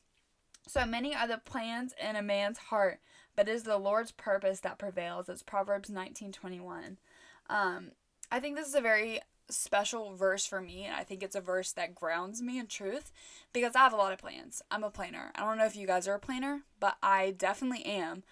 So 0.67 0.85
many 0.85 1.15
are 1.15 1.27
the 1.27 1.41
plans 1.43 1.93
in 2.01 2.15
a 2.15 2.21
man's 2.21 2.57
heart, 2.57 2.99
but 3.35 3.47
it 3.47 3.51
is 3.51 3.63
the 3.63 3.77
Lord's 3.77 4.11
purpose 4.11 4.59
that 4.61 4.79
prevails. 4.79 5.29
It's 5.29 5.43
Proverbs 5.43 5.89
19 5.89 6.33
21. 6.33 6.97
Um, 7.49 7.91
I 8.29 8.39
think 8.41 8.57
this 8.57 8.67
is 8.67 8.75
a 8.75 8.81
very 8.81 9.21
special 9.49 10.13
verse 10.13 10.45
for 10.45 10.59
me, 10.59 10.83
and 10.83 10.95
I 10.95 11.03
think 11.03 11.23
it's 11.23 11.35
a 11.35 11.41
verse 11.41 11.71
that 11.73 11.95
grounds 11.95 12.41
me 12.41 12.59
in 12.59 12.67
truth 12.67 13.13
because 13.53 13.75
I 13.75 13.79
have 13.79 13.93
a 13.93 13.97
lot 13.97 14.11
of 14.11 14.19
plans. 14.19 14.61
I'm 14.69 14.83
a 14.83 14.89
planner. 14.89 15.31
I 15.35 15.45
don't 15.45 15.57
know 15.57 15.65
if 15.65 15.77
you 15.77 15.87
guys 15.87 16.05
are 16.07 16.15
a 16.15 16.19
planner, 16.19 16.63
but 16.81 16.97
I 17.01 17.31
definitely 17.31 17.85
am. 17.85 18.23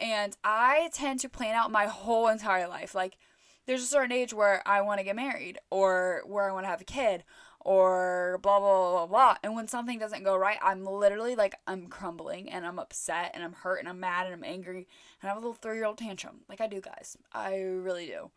And 0.00 0.36
I 0.42 0.90
tend 0.92 1.20
to 1.20 1.28
plan 1.28 1.54
out 1.54 1.70
my 1.70 1.86
whole 1.86 2.28
entire 2.28 2.66
life. 2.66 2.94
Like, 2.94 3.18
there's 3.66 3.82
a 3.82 3.86
certain 3.86 4.12
age 4.12 4.32
where 4.32 4.66
I 4.66 4.80
want 4.80 4.98
to 4.98 5.04
get 5.04 5.14
married 5.14 5.58
or 5.70 6.22
where 6.26 6.48
I 6.48 6.52
want 6.52 6.64
to 6.64 6.70
have 6.70 6.80
a 6.80 6.84
kid 6.84 7.24
or 7.60 8.40
blah, 8.42 8.58
blah, 8.58 8.90
blah, 8.92 9.06
blah. 9.06 9.36
And 9.42 9.54
when 9.54 9.68
something 9.68 9.98
doesn't 9.98 10.24
go 10.24 10.36
right, 10.36 10.58
I'm 10.62 10.84
literally 10.86 11.36
like, 11.36 11.54
I'm 11.66 11.88
crumbling 11.88 12.50
and 12.50 12.66
I'm 12.66 12.78
upset 12.78 13.32
and 13.34 13.44
I'm 13.44 13.52
hurt 13.52 13.80
and 13.80 13.88
I'm 13.88 14.00
mad 14.00 14.26
and 14.26 14.34
I'm 14.34 14.44
angry 14.44 14.88
and 15.20 15.28
I 15.28 15.28
have 15.28 15.36
a 15.36 15.40
little 15.40 15.54
three 15.54 15.76
year 15.76 15.84
old 15.84 15.98
tantrum. 15.98 16.40
Like 16.48 16.60
I 16.60 16.66
do, 16.66 16.80
guys. 16.80 17.18
I 17.32 17.58
really 17.58 18.06
do. 18.06 18.30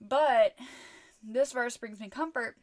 But 0.00 0.56
this 1.22 1.52
verse 1.52 1.76
brings 1.76 1.98
me 1.98 2.08
comfort 2.08 2.56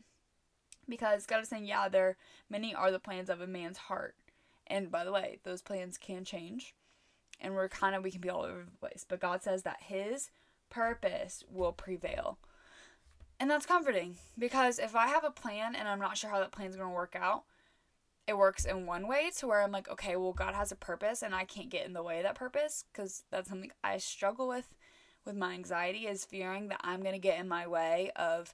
because 0.88 1.26
God 1.26 1.42
is 1.42 1.50
saying, 1.50 1.66
yeah, 1.66 1.90
there 1.90 2.18
many 2.50 2.74
are 2.74 2.92
the 2.92 3.00
plans 3.00 3.30
of 3.30 3.42
a 3.42 3.48
man's 3.48 3.78
heart. 3.78 4.16
And 4.68 4.90
by 4.90 5.04
the 5.04 5.12
way, 5.12 5.40
those 5.44 5.62
plans 5.62 5.98
can 5.98 6.24
change. 6.24 6.76
And 7.42 7.56
we're 7.56 7.70
kind 7.70 7.96
of, 7.96 8.04
we 8.04 8.12
can 8.12 8.22
be 8.22 8.30
all 8.30 8.44
over 8.44 8.64
the 8.64 8.78
place. 8.78 9.06
But 9.08 9.20
God 9.20 9.44
says 9.44 9.64
that 9.64 9.84
His 9.84 10.30
purpose 10.70 11.44
will 11.50 11.72
prevail. 11.72 12.38
And 13.40 13.50
that's 13.50 13.66
comforting 13.66 14.18
because 14.38 14.80
if 14.80 14.96
I 14.96 15.08
have 15.08 15.24
a 15.24 15.32
plan 15.32 15.74
and 15.76 15.88
I'm 15.88 16.00
not 16.00 16.18
sure 16.18 16.30
how 16.30 16.40
that 16.40 16.52
plan's 16.52 16.76
going 16.76 16.90
to 16.90 16.94
work 16.96 17.16
out, 17.18 17.44
it 18.28 18.38
works 18.38 18.66
in 18.66 18.86
one 18.86 19.08
way 19.08 19.32
to 19.38 19.48
where 19.48 19.62
I'm 19.62 19.72
like, 19.72 19.90
okay, 19.90 20.16
well, 20.16 20.34
God 20.34 20.54
has 20.54 20.72
a 20.72 20.76
purpose 20.76 21.24
and 21.24 21.34
I 21.34 21.46
can't 21.46 21.70
get 21.70 21.88
in 21.88 21.94
the 21.94 22.04
way 22.04 22.18
of 22.18 22.24
that 22.24 22.36
purpose 22.36 22.84
because 22.92 23.24
that's 23.32 23.50
something 23.50 23.72
I 23.84 23.98
struggle 23.98 24.48
with 24.48 24.76
with 25.26 25.36
my 25.36 25.54
anxiety 25.54 26.08
is 26.08 26.26
fearing 26.26 26.68
that 26.70 26.82
I'm 26.84 27.02
going 27.02 27.14
to 27.14 27.20
get 27.20 27.40
in 27.40 27.48
my 27.48 27.68
way 27.68 28.12
of 28.16 28.54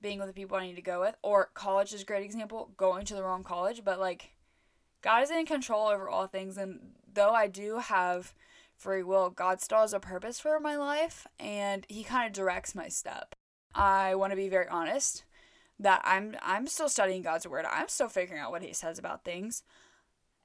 being 0.00 0.18
with 0.18 0.28
the 0.28 0.34
people 0.34 0.56
I 0.56 0.66
need 0.66 0.76
to 0.76 0.82
go 0.82 1.00
with. 1.00 1.16
Or 1.22 1.50
college 1.54 1.92
is 1.92 2.02
a 2.02 2.04
great 2.04 2.24
example, 2.24 2.70
going 2.76 3.04
to 3.06 3.14
the 3.14 3.22
wrong 3.22 3.44
college, 3.44 3.82
but 3.84 4.00
like 4.00 4.30
God 5.02 5.22
is 5.22 5.30
in 5.30 5.46
control 5.46 5.88
over 5.88 6.08
all 6.08 6.26
things 6.26 6.56
and 6.58 6.80
though 7.16 7.32
I 7.32 7.48
do 7.48 7.78
have 7.78 8.32
free 8.76 9.02
will, 9.02 9.30
God 9.30 9.60
still 9.60 9.80
has 9.80 9.92
a 9.92 9.98
purpose 9.98 10.38
for 10.38 10.60
my 10.60 10.76
life 10.76 11.26
and 11.40 11.84
he 11.88 12.04
kind 12.04 12.26
of 12.26 12.32
directs 12.32 12.74
my 12.74 12.88
step. 12.88 13.34
I 13.74 14.14
want 14.14 14.30
to 14.30 14.36
be 14.36 14.48
very 14.48 14.68
honest 14.68 15.24
that 15.78 16.00
I'm 16.04 16.36
I'm 16.40 16.66
still 16.66 16.88
studying 16.88 17.22
God's 17.22 17.46
word. 17.46 17.66
I'm 17.70 17.88
still 17.88 18.08
figuring 18.08 18.40
out 18.40 18.52
what 18.52 18.62
he 18.62 18.72
says 18.72 18.98
about 18.98 19.24
things. 19.24 19.64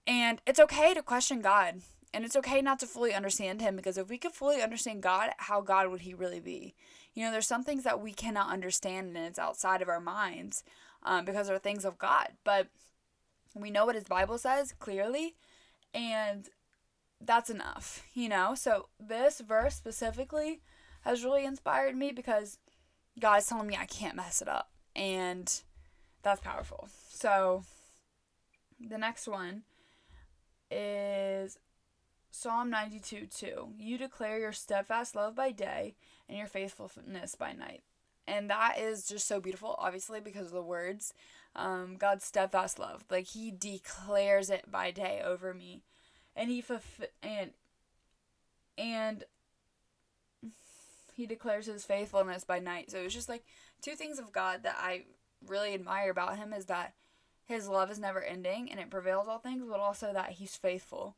And 0.08 0.42
it's 0.48 0.60
okay 0.60 0.94
to 0.94 1.04
question 1.04 1.42
God. 1.42 1.82
And 2.14 2.26
it's 2.26 2.36
okay 2.36 2.62
not 2.62 2.80
to 2.80 2.88
fully 2.88 3.14
understand 3.14 3.62
him 3.62 3.78
because 3.78 3.98
if 3.98 4.10
we 4.10 4.18
could 4.18 4.34
fully 4.34 4.62
understand 4.62 5.02
God, 5.02 5.30
how 5.38 5.62
God 5.62 5.90
would 5.90 6.02
he 6.02 6.14
really 6.14 6.42
be? 6.42 6.74
You 7.14 7.24
know, 7.24 7.32
there's 7.32 7.48
some 7.48 7.64
things 7.64 7.84
that 7.84 8.02
we 8.02 8.12
cannot 8.12 8.52
understand 8.52 9.16
and 9.16 9.26
it's 9.26 9.40
outside 9.40 9.82
of 9.82 9.88
our 9.88 10.02
minds 10.02 10.64
um, 11.04 11.24
because 11.24 11.48
they're 11.48 11.60
things 11.60 11.86
of 11.86 11.98
God. 11.98 12.30
But 12.44 12.68
we 13.56 13.72
know 13.72 13.86
what 13.86 13.96
his 13.96 14.06
Bible 14.06 14.38
says 14.38 14.74
clearly, 14.80 15.36
and 15.94 16.50
that's 17.24 17.50
enough, 17.50 18.04
you 18.14 18.30
know? 18.30 18.56
So 18.56 18.88
this 19.00 19.40
verse 19.42 19.76
specifically 19.76 20.62
has 21.02 21.24
really 21.24 21.46
inspired 21.46 21.96
me 21.96 22.12
because 22.12 22.58
God 23.20 23.40
is 23.40 23.48
telling 23.48 23.68
me 23.68 23.78
I 23.78 23.86
can't 23.86 24.16
mess 24.16 24.42
it 24.42 24.48
up. 24.48 24.70
And 24.96 25.52
that's 26.24 26.42
powerful. 26.42 26.90
So 27.10 27.64
the 28.80 28.98
next 28.98 29.28
one 29.28 29.64
is 30.70 31.58
Psalm 32.30 32.70
92 32.70 33.28
2. 33.28 33.68
You 33.78 33.98
declare 33.98 34.40
your 34.40 34.52
steadfast 34.52 35.16
love 35.16 35.36
by 35.36 35.52
day 35.52 35.96
and 36.28 36.38
your 36.38 36.48
faithfulness 36.48 37.36
by 37.36 37.54
night. 37.54 37.82
And 38.28 38.50
that 38.50 38.78
is 38.80 39.08
just 39.08 39.28
so 39.28 39.40
beautiful, 39.40 39.76
obviously, 39.78 40.22
because 40.22 40.48
of 40.48 40.54
the 40.54 40.62
words. 40.62 41.14
Um, 41.56 41.98
God's 41.98 42.24
steadfast 42.24 42.80
love. 42.80 43.04
Like, 43.10 43.28
He 43.28 43.52
declares 43.52 44.50
it 44.50 44.72
by 44.72 44.92
day 44.92 45.22
over 45.24 45.54
me. 45.54 45.82
And 46.36 46.50
He 46.50 46.62
fulfill 46.62 47.08
and 47.22 47.52
and 48.78 49.26
he 51.22 51.26
declares 51.28 51.68
his 51.68 51.86
faithfulness 51.86 52.44
by 52.44 52.60
night. 52.60 52.90
So 52.90 52.98
it's 52.98 53.14
just 53.14 53.30
like 53.30 53.44
two 53.82 53.96
things 53.96 54.18
of 54.18 54.32
God 54.32 54.64
that 54.64 54.78
I 54.80 55.04
really 55.46 55.74
admire 55.74 56.10
about 56.10 56.38
him 56.38 56.54
is 56.54 56.66
that 56.66 56.94
his 57.46 57.68
love 57.68 57.92
is 57.92 58.00
never 58.00 58.24
ending 58.24 58.72
and 58.72 58.80
it 58.80 58.90
prevails 58.90 59.28
all 59.28 59.38
things, 59.38 59.64
but 59.70 59.80
also 59.80 60.14
that 60.14 60.32
he's 60.32 60.56
faithful. 60.56 61.16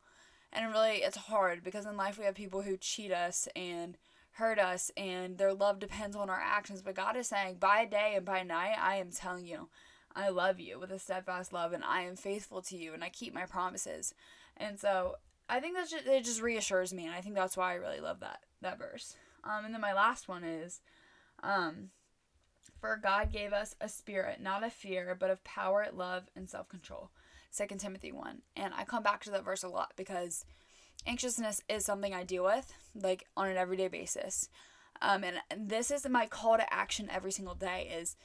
And 0.51 0.72
really, 0.72 0.98
it's 0.98 1.17
hard 1.17 1.63
because 1.63 1.86
in 1.86 1.98
life 1.98 2.20
we 2.20 2.25
have 2.25 2.36
people 2.36 2.62
who 2.62 2.77
cheat 2.77 3.12
us 3.12 3.48
and 3.55 3.98
hurt 4.34 4.60
us, 4.60 4.91
and 4.98 5.38
their 5.38 5.53
love 5.53 5.79
depends 5.79 6.15
on 6.15 6.29
our 6.29 6.39
actions. 6.39 6.82
But 6.82 6.96
God 6.96 7.15
is 7.15 7.27
saying, 7.27 7.58
by 7.60 7.86
day 7.86 8.13
and 8.15 8.25
by 8.25 8.43
night, 8.43 8.75
I 8.79 8.96
am 8.96 9.12
telling 9.12 9.46
you, 9.46 9.70
I 10.15 10.29
love 10.29 10.60
you 10.60 10.79
with 10.79 10.91
a 10.91 11.00
steadfast 11.00 11.53
love, 11.53 11.74
and 11.74 11.84
I 11.84 12.01
am 12.01 12.15
faithful 12.15 12.62
to 12.63 12.77
you, 12.77 12.93
and 12.93 13.03
I 13.03 13.10
keep 13.10 13.34
my 13.34 13.46
promises. 13.46 14.13
And 14.57 14.79
so 14.79 15.15
I 15.50 15.60
think 15.60 15.75
that 15.75 15.89
just, 15.89 16.05
it 16.05 16.25
just 16.25 16.41
reassures 16.41 16.93
me, 16.93 17.05
and 17.05 17.13
I 17.13 17.22
think 17.22 17.36
that's 17.36 17.57
why 17.57 17.72
I 17.72 17.75
really 17.75 18.00
love 18.00 18.19
that 18.22 18.41
that 18.62 18.77
verse. 18.77 19.15
Um, 19.43 19.65
and 19.65 19.74
then 19.74 19.81
my 19.81 19.93
last 19.93 20.27
one 20.27 20.43
is, 20.43 20.81
um, 21.43 21.89
for 22.79 22.98
God 23.01 23.31
gave 23.31 23.53
us 23.53 23.75
a 23.81 23.89
spirit, 23.89 24.41
not 24.41 24.63
of 24.63 24.74
fear, 24.74 25.15
but 25.19 25.29
of 25.29 25.43
power, 25.43 25.86
love, 25.93 26.29
and 26.36 26.50
self 26.50 26.69
control. 26.69 27.12
Second 27.51 27.79
Timothy 27.79 28.12
1. 28.12 28.41
And 28.55 28.74
I 28.74 28.83
come 28.83 29.03
back 29.03 29.24
to 29.24 29.31
that 29.31 29.45
verse 29.45 29.62
a 29.62 29.67
lot 29.67 29.93
because 29.95 30.43
anxiousness 31.05 31.62
is 31.69 31.86
something 31.86 32.13
I 32.13 32.24
deal 32.24 32.43
with, 32.43 32.74
like 32.95 33.25
on 33.38 33.48
an 33.48 33.57
everyday 33.57 33.89
basis. 33.89 34.50
Um, 35.01 35.24
and 35.24 35.69
this 35.69 35.91
is 35.91 36.07
my 36.10 36.25
call 36.25 36.57
to 36.57 36.74
action 36.74 37.10
every 37.12 37.31
single 37.31 37.53
day 37.53 37.91
is 37.95 38.15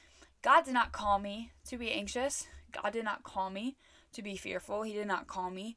God 0.41 0.65
did 0.65 0.75
not 0.75 0.93
call 0.93 1.19
me 1.19 1.53
to 1.67 1.77
be 1.77 1.91
anxious. 1.91 2.47
God 2.73 2.93
did 2.93 3.05
not 3.05 3.23
call 3.23 3.51
me 3.51 3.77
to 4.13 4.23
be 4.23 4.37
fearful. 4.37 4.83
He 4.83 4.95
did 4.95 5.07
not 5.07 5.27
call 5.27 5.51
me 5.51 5.77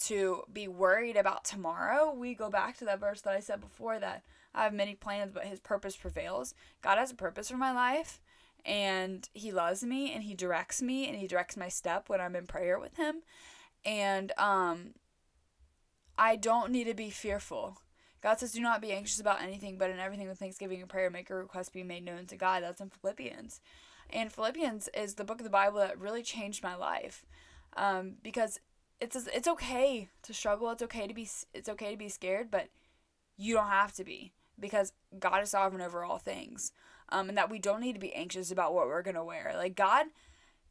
to 0.00 0.42
be 0.52 0.68
worried 0.68 1.16
about 1.16 1.44
tomorrow. 1.44 2.12
We 2.12 2.34
go 2.34 2.50
back 2.50 2.78
to 2.78 2.84
that 2.86 3.00
verse 3.00 3.20
that 3.22 3.34
I 3.34 3.40
said 3.40 3.60
before 3.60 3.98
that 3.98 4.22
I 4.54 4.64
have 4.64 4.74
many 4.74 4.94
plans, 4.94 5.32
but 5.32 5.44
his 5.44 5.60
purpose 5.60 5.96
prevails. 5.96 6.54
God 6.82 6.98
has 6.98 7.10
a 7.10 7.16
purpose 7.16 7.50
for 7.50 7.56
my 7.56 7.72
life, 7.72 8.20
and 8.64 9.28
he 9.32 9.52
loves 9.52 9.82
me, 9.82 10.12
and 10.12 10.24
he 10.24 10.34
directs 10.34 10.82
me, 10.82 11.08
and 11.08 11.16
he 11.16 11.26
directs 11.26 11.56
my 11.56 11.68
step 11.68 12.08
when 12.08 12.20
I'm 12.20 12.36
in 12.36 12.46
prayer 12.46 12.78
with 12.78 12.96
him. 12.96 13.22
And 13.84 14.32
um, 14.38 14.94
I 16.18 16.36
don't 16.36 16.70
need 16.70 16.84
to 16.84 16.94
be 16.94 17.10
fearful. 17.10 17.78
God 18.22 18.38
says, 18.38 18.52
Do 18.52 18.60
not 18.60 18.80
be 18.80 18.92
anxious 18.92 19.20
about 19.20 19.42
anything, 19.42 19.78
but 19.78 19.90
in 19.90 19.98
everything 19.98 20.28
with 20.28 20.38
thanksgiving 20.38 20.80
and 20.80 20.88
prayer, 20.88 21.10
make 21.10 21.28
your 21.28 21.40
request 21.40 21.72
be 21.72 21.82
made 21.82 22.04
known 22.04 22.26
to 22.26 22.36
God. 22.36 22.62
That's 22.62 22.80
in 22.80 22.90
Philippians. 22.90 23.60
And 24.10 24.30
Philippians 24.30 24.88
is 24.94 25.14
the 25.14 25.24
book 25.24 25.38
of 25.38 25.44
the 25.44 25.50
Bible 25.50 25.78
that 25.78 25.98
really 25.98 26.22
changed 26.22 26.62
my 26.62 26.76
life. 26.76 27.24
Um, 27.74 28.16
because 28.22 28.60
it's 29.02 29.16
it's 29.34 29.48
okay 29.48 30.08
to 30.22 30.32
struggle. 30.32 30.70
It's 30.70 30.82
okay 30.82 31.06
to 31.06 31.14
be 31.14 31.28
it's 31.52 31.68
okay 31.68 31.90
to 31.90 31.96
be 31.96 32.08
scared, 32.08 32.50
but 32.50 32.68
you 33.36 33.54
don't 33.54 33.66
have 33.66 33.92
to 33.94 34.04
be 34.04 34.32
because 34.58 34.92
God 35.18 35.42
is 35.42 35.50
sovereign 35.50 35.82
over 35.82 36.04
all 36.04 36.18
things. 36.18 36.72
Um, 37.08 37.28
and 37.28 37.36
that 37.36 37.50
we 37.50 37.58
don't 37.58 37.80
need 37.80 37.94
to 37.94 38.00
be 38.00 38.14
anxious 38.14 38.50
about 38.50 38.72
what 38.72 38.86
we're 38.86 39.02
gonna 39.02 39.24
wear. 39.24 39.52
Like 39.56 39.74
God, 39.74 40.06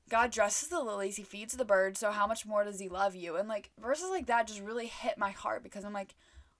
God 0.09 0.31
dresses 0.31 0.69
the 0.69 0.79
lilies, 0.79 1.17
He 1.17 1.23
feeds 1.23 1.53
the 1.53 1.65
birds. 1.65 1.99
So 1.99 2.11
how 2.11 2.25
much 2.25 2.45
more 2.45 2.63
does 2.63 2.79
He 2.79 2.87
love 2.87 3.15
you? 3.15 3.35
And 3.35 3.49
like 3.49 3.69
verses 3.79 4.09
like 4.09 4.27
that 4.27 4.47
just 4.47 4.61
really 4.61 4.87
hit 4.87 5.17
my 5.17 5.31
heart 5.31 5.61
because 5.61 5.83
I'm 5.83 5.93
like, 5.93 6.15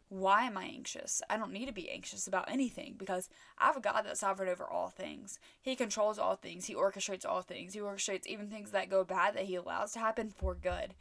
why 0.09 0.43
am 0.43 0.57
I 0.57 0.65
anxious? 0.65 1.21
I 1.29 1.37
don't 1.37 1.53
need 1.53 1.67
to 1.67 1.73
be 1.73 1.89
anxious 1.89 2.27
about 2.27 2.51
anything 2.51 2.95
because 2.97 3.29
I 3.57 3.67
have 3.67 3.77
a 3.77 3.81
God 3.81 4.01
that's 4.05 4.19
sovereign 4.19 4.49
over 4.49 4.67
all 4.67 4.89
things. 4.89 5.39
He 5.61 5.77
controls 5.77 6.19
all 6.19 6.35
things. 6.35 6.65
He 6.65 6.75
orchestrates 6.75 7.25
all 7.25 7.41
things. 7.41 7.73
He 7.73 7.79
orchestrates 7.79 8.27
even 8.27 8.49
things 8.49 8.71
that 8.71 8.89
go 8.89 9.05
bad 9.05 9.35
that 9.35 9.45
He 9.45 9.55
allows 9.55 9.93
to 9.93 9.99
happen 9.99 10.29
for 10.29 10.53
good 10.53 10.93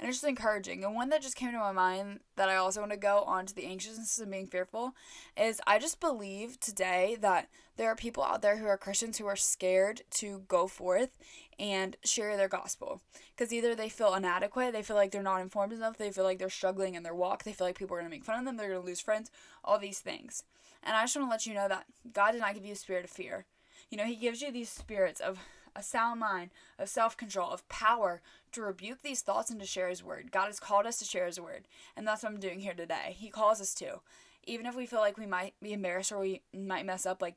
and 0.00 0.08
it's 0.08 0.18
just 0.18 0.28
encouraging. 0.28 0.82
And 0.82 0.94
one 0.94 1.10
that 1.10 1.20
just 1.20 1.36
came 1.36 1.52
to 1.52 1.58
my 1.58 1.72
mind 1.72 2.20
that 2.36 2.48
I 2.48 2.56
also 2.56 2.80
want 2.80 2.92
to 2.92 2.98
go 2.98 3.18
on 3.26 3.44
to 3.44 3.54
the 3.54 3.66
anxiousness 3.66 4.18
and 4.18 4.30
being 4.30 4.46
fearful 4.46 4.94
is 5.36 5.60
I 5.66 5.78
just 5.78 6.00
believe 6.00 6.58
today 6.58 7.18
that 7.20 7.48
there 7.76 7.88
are 7.88 7.96
people 7.96 8.22
out 8.22 8.40
there 8.40 8.56
who 8.56 8.66
are 8.66 8.78
Christians 8.78 9.18
who 9.18 9.26
are 9.26 9.36
scared 9.36 10.00
to 10.12 10.42
go 10.48 10.66
forth 10.66 11.18
and 11.58 11.96
share 12.02 12.38
their 12.38 12.48
gospel 12.48 13.02
because 13.36 13.52
either 13.52 13.74
they 13.74 13.90
feel 13.90 14.14
inadequate, 14.14 14.72
they 14.72 14.82
feel 14.82 14.96
like 14.96 15.10
they're 15.10 15.22
not 15.22 15.42
informed 15.42 15.74
enough, 15.74 15.98
they 15.98 16.10
feel 16.10 16.24
like 16.24 16.38
they're 16.38 16.48
struggling 16.48 16.94
in 16.94 17.02
their 17.02 17.14
walk, 17.14 17.44
they 17.44 17.52
feel 17.52 17.66
like 17.66 17.78
people 17.78 17.94
are 17.94 18.00
going 18.00 18.10
to 18.10 18.16
make 18.16 18.24
fun 18.24 18.38
of 18.38 18.46
them, 18.46 18.56
they're 18.56 18.70
going 18.70 18.80
to 18.80 18.86
lose 18.86 19.00
friends, 19.00 19.30
all 19.62 19.78
these 19.78 20.00
things. 20.00 20.44
And 20.82 20.96
I 20.96 21.02
just 21.02 21.14
want 21.14 21.28
to 21.28 21.30
let 21.30 21.46
you 21.46 21.52
know 21.52 21.68
that 21.68 21.84
God 22.14 22.32
did 22.32 22.40
not 22.40 22.54
give 22.54 22.64
you 22.64 22.72
a 22.72 22.76
spirit 22.76 23.04
of 23.04 23.10
fear. 23.10 23.44
You 23.90 23.98
know, 23.98 24.04
He 24.04 24.16
gives 24.16 24.40
you 24.40 24.50
these 24.50 24.70
spirits 24.70 25.20
of 25.20 25.38
a 25.74 25.82
sound 25.82 26.20
mind, 26.20 26.50
of 26.78 26.88
self 26.88 27.16
control, 27.16 27.50
of 27.50 27.68
power 27.68 28.20
to 28.52 28.62
rebuke 28.62 29.02
these 29.02 29.22
thoughts 29.22 29.50
and 29.50 29.60
to 29.60 29.66
share 29.66 29.88
His 29.88 30.02
word. 30.02 30.32
God 30.32 30.46
has 30.46 30.60
called 30.60 30.86
us 30.86 30.98
to 30.98 31.04
share 31.04 31.26
His 31.26 31.40
word, 31.40 31.66
and 31.96 32.06
that's 32.06 32.22
what 32.22 32.32
I'm 32.32 32.40
doing 32.40 32.60
here 32.60 32.74
today. 32.74 33.16
He 33.18 33.28
calls 33.28 33.60
us 33.60 33.74
to. 33.74 34.00
Even 34.44 34.66
if 34.66 34.74
we 34.74 34.86
feel 34.86 35.00
like 35.00 35.18
we 35.18 35.26
might 35.26 35.54
be 35.62 35.72
embarrassed 35.72 36.12
or 36.12 36.18
we 36.18 36.42
might 36.54 36.86
mess 36.86 37.04
up, 37.04 37.20
like, 37.20 37.36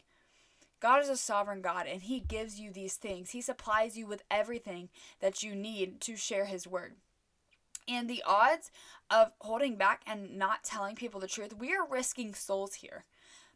God 0.79 1.01
is 1.01 1.09
a 1.09 1.17
sovereign 1.17 1.61
God, 1.61 1.85
and 1.87 2.03
He 2.03 2.19
gives 2.19 2.59
you 2.59 2.71
these 2.71 2.95
things. 2.95 3.31
He 3.31 3.41
supplies 3.41 3.97
you 3.97 4.07
with 4.07 4.23
everything 4.31 4.89
that 5.19 5.43
you 5.43 5.55
need 5.55 6.01
to 6.01 6.15
share 6.15 6.45
His 6.45 6.67
word. 6.67 6.93
And 7.87 8.09
the 8.09 8.23
odds 8.25 8.71
of 9.09 9.31
holding 9.41 9.75
back 9.75 10.01
and 10.07 10.37
not 10.37 10.63
telling 10.63 10.95
people 10.95 11.19
the 11.19 11.27
truth, 11.27 11.53
we 11.57 11.73
are 11.73 11.87
risking 11.87 12.33
souls 12.33 12.75
here 12.75 13.03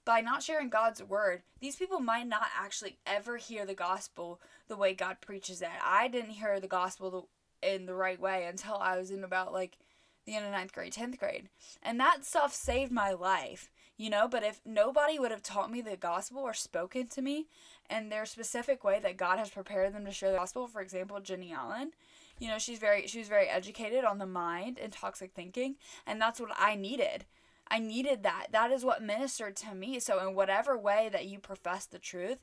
by 0.08 0.22
not 0.22 0.42
sharing 0.42 0.70
God's 0.70 1.04
word, 1.04 1.42
these 1.60 1.76
people 1.76 2.00
might 2.00 2.28
not 2.28 2.48
actually 2.58 2.98
ever 3.06 3.36
hear 3.36 3.66
the 3.66 3.74
gospel 3.74 4.40
the 4.70 4.78
way 4.78 4.94
God 4.94 5.18
preaches 5.20 5.62
it. 5.62 5.68
I 5.86 6.08
didn't 6.08 6.32
hear 6.32 6.62
the 6.62 6.68
gospel 6.68 7.28
in 7.62 7.86
the 7.86 7.94
right 7.94 8.18
way 8.18 8.46
until 8.46 8.76
I 8.76 8.98
was 8.98 9.12
in 9.12 9.26
about 9.26 9.52
like 9.52 9.78
the 10.26 10.36
end 10.36 10.46
of 10.46 10.54
ninth 10.54 10.72
grade, 10.72 10.94
10th 10.94 11.20
grade. 11.20 11.50
And 11.84 12.00
that 12.00 12.24
stuff 12.24 12.54
saved 12.54 12.90
my 12.90 13.12
life, 13.12 13.70
you 13.98 14.10
know. 14.10 14.30
But 14.30 14.44
if 14.44 14.62
nobody 14.66 15.20
would 15.20 15.32
have 15.32 15.44
taught 15.44 15.70
me 15.70 15.82
the 15.82 15.98
gospel 15.98 16.40
or 16.40 16.54
spoken 16.54 17.08
to 17.08 17.22
me 17.22 17.48
in 17.90 18.08
their 18.08 18.26
specific 18.26 18.86
way 18.86 19.02
that 19.02 19.18
God 19.18 19.40
has 19.40 19.50
prepared 19.50 19.94
them 19.94 20.06
to 20.06 20.12
share 20.14 20.32
the 20.32 20.38
gospel, 20.38 20.68
for 20.68 20.80
example, 20.80 21.20
Jennie 21.20 21.52
Allen, 21.52 21.92
you 22.40 22.48
know, 22.48 22.60
she's 22.60 22.80
very 22.80 23.08
she 23.08 23.20
was 23.20 23.28
very 23.28 23.50
educated 23.50 24.06
on 24.06 24.20
the 24.20 24.26
mind 24.26 24.80
and 24.82 24.94
toxic 24.94 25.34
thinking, 25.34 25.76
and 26.06 26.22
that's 26.22 26.40
what 26.40 26.52
I 26.58 26.76
needed. 26.76 27.26
I 27.70 27.80
needed 27.80 28.24
that. 28.24 28.48
That 28.52 28.72
is 28.72 28.86
what 28.86 29.04
ministered 29.04 29.56
to 29.58 29.76
me. 29.76 30.00
So 30.00 30.26
in 30.26 30.36
whatever 30.36 30.78
way 30.78 31.10
that 31.12 31.26
you 31.26 31.40
profess 31.40 31.86
the 31.86 32.00
truth, 32.00 32.40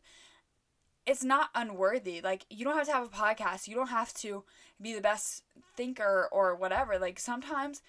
it's 1.06 1.24
not 1.24 1.50
unworthy. 1.54 2.20
Like 2.20 2.46
you 2.50 2.64
don't 2.64 2.76
have 2.76 2.86
to 2.86 2.92
have 2.92 3.04
a 3.04 3.08
podcast. 3.08 3.68
You 3.68 3.74
don't 3.74 3.88
have 3.88 4.14
to 4.14 4.44
be 4.80 4.94
the 4.94 5.00
best 5.00 5.44
thinker 5.76 6.28
or 6.32 6.54
whatever. 6.54 6.98
Like 6.98 7.18
sometimes 7.18 7.82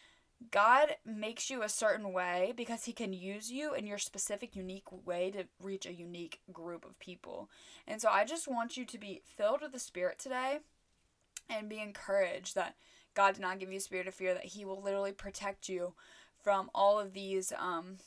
God 0.52 0.96
makes 1.06 1.50
you 1.50 1.64
a 1.64 1.70
certain 1.70 2.12
way 2.12 2.54
because 2.56 2.86
he 2.86 2.94
can 2.94 3.14
use 3.14 3.52
you 3.52 3.74
in 3.74 3.88
your 3.88 3.98
specific 3.98 4.56
unique 4.56 4.92
way 5.06 5.32
to 5.32 5.46
reach 5.62 5.86
a 5.86 5.94
unique 5.94 6.42
group 6.52 6.86
of 6.86 7.00
people. 7.00 7.50
And 7.88 8.02
so 8.02 8.10
I 8.10 8.26
just 8.26 8.48
want 8.48 8.76
you 8.76 8.86
to 8.86 8.98
be 8.98 9.22
filled 9.24 9.62
with 9.62 9.72
the 9.72 9.80
spirit 9.80 10.20
today 10.20 10.60
and 11.50 11.70
be 11.70 11.80
encouraged 11.80 12.56
that 12.56 12.76
God 13.14 13.36
did 13.36 13.42
not 13.42 13.60
give 13.60 13.72
you 13.72 13.78
a 13.78 13.82
spirit 13.82 14.08
of 14.08 14.14
fear 14.14 14.34
that 14.34 14.46
he 14.46 14.66
will 14.66 14.82
literally 14.82 15.14
protect 15.14 15.70
you 15.70 15.94
from 16.46 16.70
all 16.76 17.00
of 17.00 17.14
these 17.14 17.52
um 17.58 17.98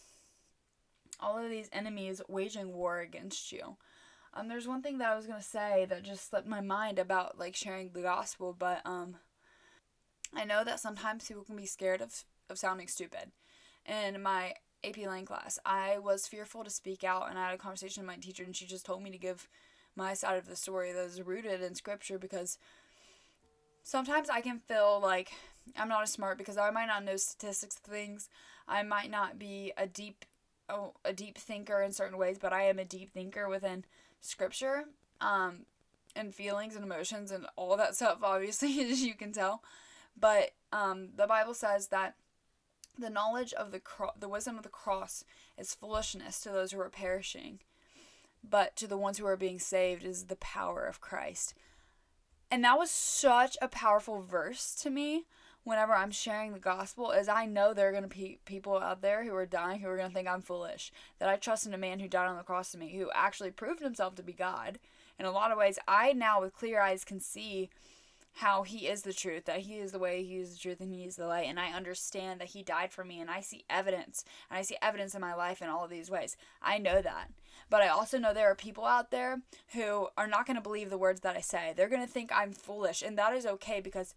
all 1.21 1.37
of 1.37 1.50
these 1.50 1.68
enemies 1.73 2.23
waging 2.28 2.73
war 2.73 3.00
against 3.00 3.50
you. 3.50 3.76
Um, 4.33 4.47
there's 4.47 4.68
one 4.68 4.80
thing 4.80 4.99
that 4.99 5.11
I 5.11 5.16
was 5.16 5.26
gonna 5.26 5.42
say 5.42 5.85
that 5.88 6.04
just 6.04 6.30
slipped 6.30 6.47
my 6.47 6.61
mind 6.61 7.00
about 7.00 7.37
like 7.37 7.57
sharing 7.57 7.90
the 7.90 8.02
gospel, 8.02 8.54
but 8.57 8.80
um, 8.85 9.16
I 10.33 10.45
know 10.45 10.62
that 10.62 10.78
sometimes 10.78 11.26
people 11.26 11.42
can 11.42 11.57
be 11.57 11.66
scared 11.66 12.00
of 12.00 12.25
of 12.49 12.59
sounding 12.59 12.87
stupid. 12.87 13.33
In 13.85 14.23
my 14.23 14.54
AP 14.85 14.99
Lang 14.99 15.25
class, 15.25 15.59
I 15.66 15.99
was 15.99 16.28
fearful 16.28 16.62
to 16.62 16.71
speak 16.71 17.02
out, 17.02 17.28
and 17.28 17.38
I 17.38 17.47
had 17.47 17.54
a 17.54 17.59
conversation 17.59 18.04
with 18.04 18.14
my 18.14 18.21
teacher, 18.21 18.45
and 18.45 18.54
she 18.54 18.66
just 18.66 18.87
told 18.87 19.02
me 19.02 19.11
to 19.11 19.18
give 19.18 19.49
my 19.97 20.14
side 20.14 20.38
of 20.38 20.47
the 20.47 20.54
story 20.54 20.92
that 20.92 21.04
is 21.04 21.21
rooted 21.23 21.61
in 21.61 21.75
scripture 21.75 22.18
because 22.18 22.57
sometimes 23.83 24.30
I 24.30 24.40
can 24.40 24.61
feel 24.61 25.00
like 25.02 25.33
I'm 25.76 25.88
not 25.88 26.02
as 26.02 26.12
smart 26.12 26.38
because 26.38 26.56
I 26.56 26.70
might 26.70 26.87
not 26.87 27.04
know 27.04 27.16
statistics 27.16 27.76
things. 27.76 28.28
I 28.66 28.82
might 28.82 29.10
not 29.10 29.38
be 29.38 29.72
a 29.76 29.87
deep 29.87 30.25
oh, 30.68 30.94
a 31.04 31.12
deep 31.12 31.38
thinker 31.38 31.80
in 31.80 31.92
certain 31.92 32.18
ways, 32.18 32.38
but 32.38 32.52
I 32.52 32.62
am 32.64 32.78
a 32.78 32.84
deep 32.84 33.12
thinker 33.12 33.48
within 33.48 33.84
scripture. 34.20 34.84
Um 35.20 35.66
and 36.16 36.34
feelings 36.34 36.75
and 36.75 36.84
emotions 36.84 37.30
and 37.30 37.46
all 37.54 37.76
that 37.76 37.94
stuff 37.94 38.18
obviously 38.22 38.80
as 38.90 39.02
you 39.02 39.14
can 39.14 39.32
tell. 39.32 39.62
But 40.18 40.52
um 40.72 41.10
the 41.16 41.26
Bible 41.26 41.54
says 41.54 41.88
that 41.88 42.14
the 42.98 43.10
knowledge 43.10 43.52
of 43.52 43.70
the 43.70 43.80
cro- 43.80 44.12
the 44.18 44.28
wisdom 44.28 44.56
of 44.56 44.64
the 44.64 44.68
cross 44.68 45.25
is 45.56 45.75
foolishness 45.75 46.40
to 46.40 46.50
those 46.50 46.72
who 46.72 46.80
are 46.80 46.90
perishing, 46.90 47.60
but 48.42 48.76
to 48.76 48.87
the 48.87 48.98
ones 48.98 49.18
who 49.18 49.26
are 49.26 49.37
being 49.37 49.58
saved 49.58 50.04
is 50.04 50.25
the 50.25 50.37
power 50.37 50.84
of 50.84 51.00
Christ. 51.00 51.54
And 52.50 52.64
that 52.64 52.78
was 52.78 52.90
such 52.90 53.56
a 53.60 53.68
powerful 53.68 54.22
verse 54.22 54.75
to 54.76 54.90
me 54.90 55.26
whenever 55.68 55.94
I'm 55.94 56.10
sharing 56.10 56.52
the 56.52 56.58
gospel 56.58 57.10
is 57.10 57.28
I 57.28 57.44
know 57.44 57.75
there 57.75 57.88
are 57.88 57.92
going 57.92 58.02
to 58.02 58.08
be 58.08 58.38
people 58.46 58.78
out 58.78 59.02
there 59.02 59.22
who 59.25 59.34
are 59.34 59.46
dying 59.46 59.80
who 59.80 59.88
are 59.88 59.96
going 59.96 60.08
to 60.08 60.14
think 60.14 60.26
I'm 60.26 60.40
foolish. 60.40 60.90
That 61.18 61.28
I 61.28 61.37
trust 61.37 61.66
in 61.66 61.75
a 61.75 61.78
man 61.78 62.00
who 62.00 62.08
died 62.08 62.28
on 62.28 62.38
the 62.38 62.42
cross 62.42 62.72
to 62.72 62.78
me, 62.78 62.96
who 62.96 63.10
actually 63.14 63.50
proved 63.50 63.82
himself 63.82 64.14
to 64.14 64.22
be 64.22 64.32
God. 64.32 64.78
In 65.18 65.26
a 65.26 65.30
lot 65.30 65.52
of 65.52 65.58
ways, 65.58 65.78
I 65.87 66.14
now 66.14 66.40
with 66.40 66.54
clear 66.54 66.80
eyes 66.80 67.04
can 67.04 67.20
see 67.20 67.68
how 68.34 68.62
he 68.62 68.87
is 68.87 69.02
the 69.02 69.12
truth, 69.12 69.44
that 69.46 69.60
he 69.60 69.75
is 69.75 69.92
the 69.92 69.98
way, 69.98 70.22
he 70.22 70.37
is 70.37 70.52
the 70.54 70.58
truth, 70.58 70.80
and 70.80 70.92
he 70.92 71.04
is 71.04 71.16
the 71.16 71.26
light. 71.26 71.48
And 71.48 71.58
I 71.58 71.72
understand 71.72 72.40
that 72.40 72.48
he 72.48 72.62
died 72.62 72.92
for 72.92 73.04
me, 73.04 73.20
and 73.20 73.28
I 73.28 73.40
see 73.40 73.64
evidence, 73.68 74.25
and 74.49 74.58
I 74.58 74.62
see 74.62 74.76
evidence 74.80 75.14
in 75.14 75.21
my 75.21 75.34
life 75.34 75.60
in 75.60 75.69
all 75.69 75.84
of 75.84 75.90
these 75.90 76.10
ways. 76.10 76.36
I 76.62 76.78
know 76.78 77.02
that. 77.02 77.30
But 77.69 77.82
I 77.82 77.88
also 77.88 78.16
know 78.16 78.32
there 78.32 78.50
are 78.50 78.54
people 78.54 78.84
out 78.84 79.10
there 79.10 79.43
who 79.75 80.08
are 80.16 80.28
not 80.28 80.47
going 80.47 80.56
to 80.56 80.62
believe 80.62 80.88
the 80.88 80.97
words 80.97 81.21
that 81.23 81.36
I 81.36 81.40
say. 81.40 81.75
They're 81.76 81.88
going 81.88 82.06
to 82.06 82.12
think 82.12 82.30
I'm 82.32 82.52
foolish, 82.52 83.02
and 83.02 83.19
that 83.19 83.34
is 83.34 83.45
okay 83.45 83.80
because 83.80 84.14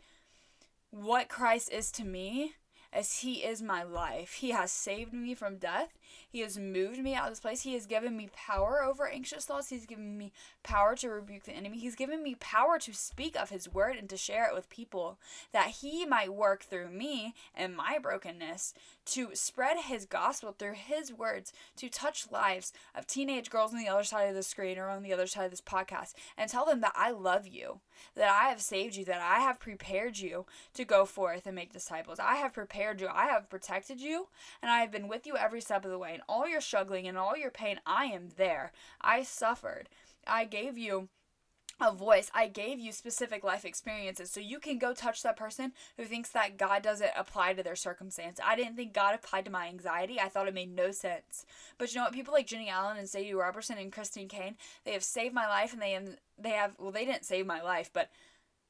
what 0.92 1.30
Christ 1.30 1.72
is 1.72 1.92
to 1.94 2.04
me 2.04 2.54
as 2.94 3.20
he 3.20 3.44
is 3.44 3.62
my 3.62 3.82
life. 3.82 4.34
He 4.34 4.52
has 4.52 4.72
saved 4.72 5.14
me 5.14 5.34
from 5.34 5.58
death. 5.58 5.98
He 6.30 6.40
has 6.40 6.58
moved 6.58 7.00
me 7.00 7.16
out 7.16 7.26
of 7.26 7.32
this 7.32 7.40
place. 7.40 7.62
He 7.62 7.74
has 7.74 7.86
given 7.86 8.16
me 8.16 8.30
power 8.36 8.84
over 8.84 9.08
anxious 9.08 9.46
thoughts. 9.46 9.70
He's 9.70 9.86
given 9.86 10.18
me 10.18 10.32
power 10.64 10.96
to 10.96 11.10
rebuke 11.10 11.44
the 11.44 11.54
enemy. 11.54 11.80
He's 11.80 11.96
given 11.96 12.24
me 12.24 12.36
power 12.36 12.80
to 12.80 12.94
speak 12.94 13.36
of 13.36 13.50
his 13.50 13.72
word 13.72 13.98
and 13.98 14.10
to 14.10 14.18
share 14.18 14.48
it 14.48 14.54
with 14.54 14.70
people 14.70 15.18
that 15.52 15.68
he 15.82 16.06
might 16.06 16.34
work 16.34 16.64
through 16.64 16.90
me 16.90 17.34
and 17.56 17.76
my 17.76 17.98
brokenness 17.98 18.74
to 19.06 19.30
spread 19.34 19.78
his 19.86 20.06
gospel 20.06 20.56
through 20.58 20.74
his 20.74 21.12
words 21.14 21.52
to 21.76 21.90
touch 21.90 22.32
lives 22.32 22.72
of 22.96 23.08
teenage 23.08 23.50
girls 23.50 23.74
on 23.74 23.80
the 23.80 23.90
other 23.90 24.04
side 24.04 24.30
of 24.30 24.36
the 24.36 24.44
screen 24.44 24.78
or 24.78 24.90
on 24.90 25.04
the 25.04 25.14
other 25.14 25.28
side 25.28 25.46
of 25.46 25.52
this 25.52 25.62
podcast 25.62 26.14
and 26.38 26.50
tell 26.50 26.66
them 26.66 26.82
that 26.82 26.94
I 26.96 27.12
love 27.12 27.48
you, 27.48 27.80
that 28.16 28.30
I 28.30 28.50
have 28.50 28.62
saved 28.62 28.96
you, 28.96 29.06
that 29.06 29.22
I 29.22 29.40
have 29.40 29.60
prepared 29.60 30.18
you 30.18 30.46
to 30.74 30.86
go 30.86 31.06
forth 31.06 31.46
and 31.46 31.56
make 31.56 31.74
disciples. 31.74 32.20
I 32.20 32.36
have 32.36 32.54
prepared 32.54 33.02
you, 33.02 33.08
I 33.12 33.26
have 33.26 33.50
protected 33.50 34.02
you, 34.02 34.28
and 34.62 34.72
I 34.72 34.80
have 34.80 34.92
been 34.92 35.08
with 35.08 35.26
you 35.26 35.36
every 35.38 35.62
step 35.62 35.86
of 35.86 35.92
the 35.92 36.00
way. 36.00 36.01
And 36.10 36.22
all 36.28 36.48
your 36.48 36.62
struggling 36.62 37.08
and 37.08 37.18
all 37.18 37.38
your 37.38 37.52
pain, 37.52 37.80
I 37.86 38.06
am 38.06 38.30
there. 38.38 38.72
I 39.02 39.24
suffered. 39.24 39.90
I 40.28 40.46
gave 40.46 40.78
you 40.78 41.10
a 41.82 41.92
voice. 41.92 42.30
I 42.34 42.48
gave 42.48 42.80
you 42.80 42.92
specific 42.92 43.44
life 43.44 43.66
experiences 43.66 44.30
so 44.30 44.40
you 44.40 44.60
can 44.60 44.78
go 44.78 44.94
touch 44.94 45.24
that 45.24 45.36
person 45.36 45.74
who 45.98 46.06
thinks 46.06 46.30
that 46.30 46.58
God 46.58 46.84
doesn't 46.84 47.12
apply 47.18 47.54
to 47.54 47.64
their 47.64 47.76
circumstance. 47.76 48.40
I 48.44 48.56
didn't 48.56 48.76
think 48.76 48.94
God 48.94 49.16
applied 49.16 49.46
to 49.46 49.52
my 49.52 49.68
anxiety. 49.68 50.20
I 50.20 50.30
thought 50.30 50.48
it 50.48 50.54
made 50.54 50.76
no 50.76 50.92
sense. 50.92 51.46
But 51.78 51.92
you 51.92 52.00
know 52.00 52.06
what? 52.06 52.14
People 52.14 52.34
like 52.34 52.48
Jennie 52.48 52.70
Allen 52.70 52.98
and 52.98 53.10
Sadie 53.10 53.34
Robertson 53.34 53.78
and 53.78 53.92
Christine 53.92 54.28
Caine, 54.28 54.56
they 54.86 54.94
have 54.94 55.04
saved 55.04 55.34
my 55.34 55.48
life 55.48 55.74
and 55.74 55.82
they 55.82 55.92
have 55.92 56.18
they 56.38 56.52
have 56.52 56.74
well 56.78 56.92
they 56.92 57.06
didn't 57.06 57.26
save 57.26 57.46
my 57.46 57.62
life, 57.62 57.90
but 57.92 58.10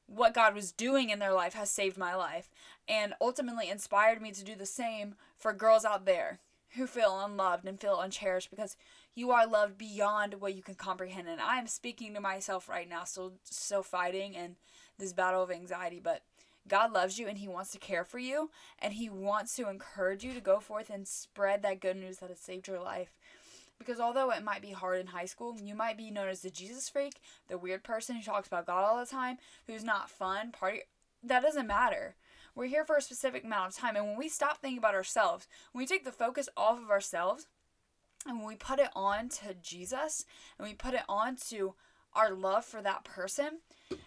what 0.06 0.34
God 0.34 0.54
was 0.54 0.72
doing 0.72 1.10
in 1.10 1.18
their 1.18 1.32
life 1.32 1.54
has 1.54 1.70
saved 1.70 1.96
my 1.96 2.14
life 2.14 2.50
and 2.88 3.14
ultimately 3.20 3.70
inspired 3.70 4.20
me 4.20 4.30
to 4.32 4.44
do 4.44 4.54
the 4.54 4.66
same 4.66 5.14
for 5.38 5.52
girls 5.52 5.84
out 5.84 6.04
there 6.04 6.40
who 6.76 6.86
feel 6.86 7.20
unloved 7.20 7.66
and 7.66 7.80
feel 7.80 8.00
uncherished 8.00 8.50
because 8.50 8.76
you 9.14 9.30
are 9.30 9.46
loved 9.46 9.76
beyond 9.76 10.40
what 10.40 10.54
you 10.54 10.62
can 10.62 10.74
comprehend. 10.74 11.28
And 11.28 11.40
I 11.40 11.58
am 11.58 11.66
speaking 11.66 12.14
to 12.14 12.20
myself 12.20 12.68
right 12.68 12.88
now, 12.88 13.04
still 13.04 13.34
still 13.44 13.82
fighting 13.82 14.36
and 14.36 14.56
this 14.98 15.12
battle 15.12 15.42
of 15.42 15.50
anxiety, 15.50 16.00
but 16.02 16.22
God 16.68 16.92
loves 16.92 17.18
you 17.18 17.26
and 17.26 17.38
He 17.38 17.48
wants 17.48 17.72
to 17.72 17.78
care 17.78 18.04
for 18.04 18.18
you 18.18 18.50
and 18.78 18.94
He 18.94 19.10
wants 19.10 19.56
to 19.56 19.68
encourage 19.68 20.24
you 20.24 20.32
to 20.32 20.40
go 20.40 20.60
forth 20.60 20.90
and 20.90 21.06
spread 21.06 21.62
that 21.62 21.80
good 21.80 21.96
news 21.96 22.18
that 22.18 22.30
has 22.30 22.38
saved 22.38 22.68
your 22.68 22.80
life. 22.80 23.12
Because 23.78 23.98
although 23.98 24.30
it 24.30 24.44
might 24.44 24.62
be 24.62 24.70
hard 24.70 25.00
in 25.00 25.08
high 25.08 25.24
school, 25.24 25.56
you 25.60 25.74
might 25.74 25.96
be 25.96 26.10
known 26.10 26.28
as 26.28 26.40
the 26.40 26.50
Jesus 26.50 26.88
freak, 26.88 27.14
the 27.48 27.58
weird 27.58 27.82
person 27.82 28.14
who 28.14 28.22
talks 28.22 28.46
about 28.46 28.66
God 28.66 28.84
all 28.84 28.98
the 28.98 29.06
time, 29.06 29.38
who's 29.66 29.82
not 29.82 30.08
fun, 30.08 30.52
party. 30.52 30.82
That 31.24 31.42
doesn't 31.42 31.66
matter. 31.66 32.14
We're 32.54 32.66
here 32.66 32.84
for 32.84 32.96
a 32.96 33.02
specific 33.02 33.44
amount 33.44 33.70
of 33.70 33.76
time. 33.76 33.96
And 33.96 34.06
when 34.06 34.18
we 34.18 34.28
stop 34.28 34.58
thinking 34.58 34.78
about 34.78 34.94
ourselves, 34.94 35.48
when 35.72 35.82
we 35.82 35.86
take 35.86 36.04
the 36.04 36.12
focus 36.12 36.48
off 36.56 36.78
of 36.78 36.90
ourselves 36.90 37.46
and 38.26 38.38
when 38.38 38.46
we 38.46 38.56
put 38.56 38.78
it 38.78 38.90
on 38.94 39.28
to 39.30 39.54
Jesus 39.54 40.26
and 40.58 40.68
we 40.68 40.74
put 40.74 40.94
it 40.94 41.04
on 41.08 41.36
to 41.48 41.74
our 42.14 42.32
love 42.32 42.64
for 42.64 42.82
that 42.82 43.04
person, 43.04 43.60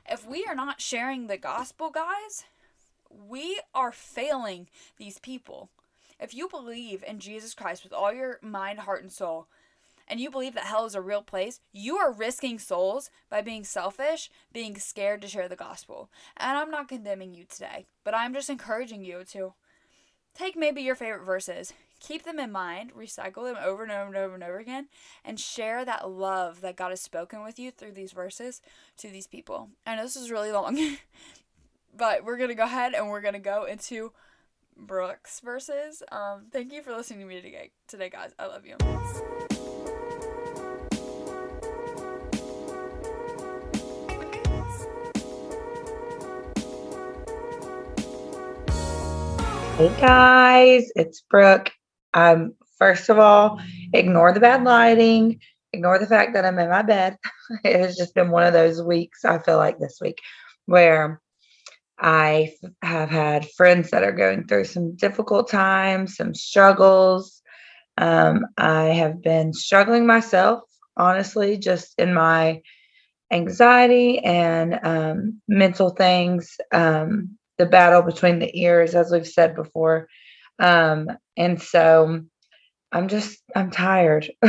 if 0.08 0.28
we 0.28 0.46
are 0.46 0.56
not 0.56 0.80
sharing 0.80 1.26
the 1.26 1.38
gospel, 1.38 1.90
guys, 1.90 2.46
we 3.10 3.60
are 3.74 3.92
failing 3.92 4.68
these 4.98 5.18
people. 5.20 5.70
If 6.20 6.34
you 6.34 6.48
believe 6.48 7.04
in 7.06 7.20
Jesus 7.20 7.54
Christ 7.54 7.84
with 7.84 7.94
all 7.94 8.14
your 8.14 8.40
mind, 8.42 8.80
heart, 8.80 9.02
and 9.02 9.12
soul, 9.12 9.48
and 10.08 10.20
you 10.20 10.30
believe 10.30 10.54
that 10.56 10.66
hell 10.66 10.86
is 10.86 10.96
a 10.96 11.02
real 11.02 11.22
place, 11.22 11.60
you 11.72 11.98
are 11.98 12.12
risking 12.12 12.60
souls 12.60 13.10
by 13.30 13.42
being 13.42 13.64
selfish, 13.64 14.30
being 14.54 14.78
scared 14.78 15.22
to 15.22 15.28
share 15.28 15.48
the 15.48 15.56
gospel. 15.56 16.10
And 16.38 16.58
I'm 16.58 16.72
not 16.72 16.88
condemning 16.88 17.34
you 17.34 17.46
today, 17.46 17.86
but 18.04 18.16
I'm 18.16 18.34
just 18.34 18.50
encouraging 18.50 19.04
you 19.04 19.24
to 19.32 19.54
take 20.36 20.56
maybe 20.56 20.82
your 20.82 20.96
favorite 20.96 21.26
verses, 21.26 21.74
keep 22.00 22.24
them 22.24 22.40
in 22.40 22.52
mind, 22.52 22.94
recycle 22.94 23.46
them 23.46 23.58
over 23.64 23.84
and 23.84 23.92
over 23.92 24.08
and 24.08 24.18
over 24.18 24.36
and 24.36 24.44
over 24.44 24.60
again, 24.60 24.88
and 25.24 25.40
share 25.40 25.86
that 25.86 26.10
love 26.10 26.62
that 26.62 26.76
God 26.76 26.90
has 26.90 27.02
spoken 27.02 27.44
with 27.44 27.58
you 27.58 27.72
through 27.72 27.94
these 27.94 28.12
verses 28.12 28.62
to 28.98 29.10
these 29.10 29.28
people. 29.28 29.70
I 29.86 29.96
know 29.96 30.04
this 30.04 30.16
is 30.16 30.32
really 30.32 30.52
long, 30.52 30.78
but 31.96 32.24
we're 32.24 32.38
going 32.38 32.50
to 32.50 32.56
go 32.56 32.64
ahead 32.64 32.94
and 32.94 33.10
we're 33.10 33.22
going 33.22 33.34
to 33.34 33.40
go 33.40 33.64
into 33.64 34.12
Brooks 34.78 35.40
verses. 35.40 36.04
Um, 36.12 36.48
thank 36.52 36.74
you 36.74 36.82
for 36.82 36.92
listening 36.92 37.22
to 37.22 37.26
me 37.26 37.42
today, 37.42 37.72
today, 37.88 38.10
guys. 38.10 38.34
I 38.38 38.48
love 38.48 38.66
you. 38.66 38.76
Hey 49.78 49.94
guys, 50.00 50.90
it's 50.96 51.22
Brooke. 51.30 51.70
I'm 52.14 52.56
first 52.80 53.10
of 53.10 53.20
all, 53.20 53.60
ignore 53.92 54.32
the 54.32 54.40
bad 54.40 54.64
lighting, 54.64 55.42
ignore 55.74 56.00
the 56.00 56.08
fact 56.08 56.34
that 56.34 56.46
I'm 56.46 56.58
in 56.60 56.70
my 56.70 56.82
bed. 56.82 57.18
it 57.66 57.78
has 57.78 57.98
just 57.98 58.16
been 58.16 58.32
one 58.32 58.46
of 58.46 58.54
those 58.54 58.82
weeks, 58.82 59.26
I 59.26 59.38
feel 59.40 59.58
like 59.58 59.78
this 59.78 59.98
week, 60.00 60.22
where 60.66 61.22
I 62.00 62.54
have 62.82 63.10
had 63.10 63.50
friends 63.58 63.92
that 63.92 64.04
are 64.04 64.14
going 64.14 64.48
through 64.48 64.64
some 64.64 64.96
difficult 64.96 65.50
times, 65.50 66.16
some 66.16 66.34
struggles. 66.34 67.42
Um, 67.98 68.46
I 68.58 68.86
have 68.86 69.22
been 69.22 69.52
struggling 69.52 70.08
myself, 70.08 70.62
honestly, 70.96 71.58
just 71.58 71.96
in 71.98 72.14
my 72.14 72.62
anxiety 73.30 74.20
and 74.20 74.80
um, 74.84 75.42
mental 75.50 75.90
things. 75.90 76.56
Um, 76.72 77.38
the 77.58 77.66
battle 77.66 78.02
between 78.02 78.40
the 78.40 78.60
ears, 78.60 78.96
as 78.96 79.12
we've 79.12 79.28
said 79.28 79.56
before. 79.56 80.08
Um, 80.60 81.10
and 81.38 81.62
so 81.62 82.22
I'm 82.92 83.08
just 83.08 83.40
I'm 83.56 83.72
tired. 83.72 84.32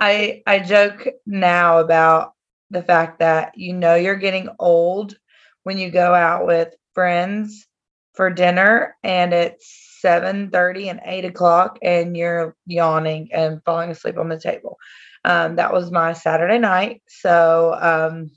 I 0.00 0.42
I 0.46 0.58
joke 0.60 1.06
now 1.26 1.78
about 1.78 2.32
the 2.70 2.82
fact 2.82 3.20
that 3.20 3.52
you 3.56 3.72
know 3.72 3.94
you're 3.94 4.16
getting 4.16 4.48
old 4.58 5.16
when 5.62 5.78
you 5.78 5.90
go 5.90 6.14
out 6.14 6.46
with 6.46 6.74
friends 6.94 7.66
for 8.14 8.30
dinner 8.30 8.96
and 9.04 9.32
it's 9.32 9.98
7 10.00 10.50
30 10.50 10.88
and 10.88 11.00
8 11.04 11.24
o'clock 11.26 11.78
and 11.82 12.16
you're 12.16 12.56
yawning 12.66 13.28
and 13.32 13.62
falling 13.64 13.90
asleep 13.90 14.18
on 14.18 14.28
the 14.28 14.40
table. 14.40 14.78
Um, 15.24 15.56
that 15.56 15.72
was 15.72 15.90
my 15.90 16.12
Saturday 16.14 16.58
night. 16.58 17.02
So 17.06 17.76
um, 17.80 18.30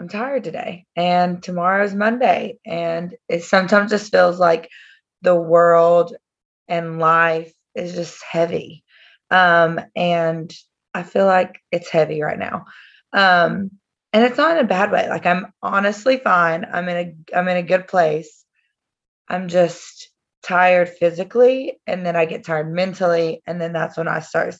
I'm 0.00 0.08
tired 0.08 0.44
today. 0.44 0.86
And 0.96 1.42
tomorrow's 1.42 1.94
Monday. 1.94 2.58
And 2.64 3.14
it 3.28 3.44
sometimes 3.44 3.90
just 3.90 4.10
feels 4.10 4.40
like 4.40 4.70
the 5.20 5.34
world 5.34 6.16
and 6.68 6.98
life 6.98 7.52
is 7.74 7.94
just 7.94 8.22
heavy. 8.24 8.82
Um, 9.30 9.78
and 9.94 10.50
I 10.94 11.02
feel 11.02 11.26
like 11.26 11.60
it's 11.70 11.90
heavy 11.90 12.22
right 12.22 12.38
now. 12.38 12.64
Um, 13.12 13.72
and 14.14 14.24
it's 14.24 14.38
not 14.38 14.56
in 14.56 14.64
a 14.64 14.68
bad 14.68 14.90
way. 14.90 15.06
Like 15.06 15.26
I'm 15.26 15.52
honestly 15.62 16.16
fine. 16.16 16.64
I'm 16.72 16.88
in 16.88 16.96
a 16.96 17.38
I'm 17.38 17.48
in 17.48 17.58
a 17.58 17.62
good 17.62 17.86
place. 17.86 18.44
I'm 19.28 19.48
just 19.48 20.10
tired 20.42 20.88
physically 20.88 21.78
and 21.86 22.06
then 22.06 22.16
I 22.16 22.24
get 22.24 22.46
tired 22.46 22.72
mentally 22.72 23.42
and 23.46 23.60
then 23.60 23.74
that's 23.74 23.98
when 23.98 24.08
I 24.08 24.20
start 24.20 24.56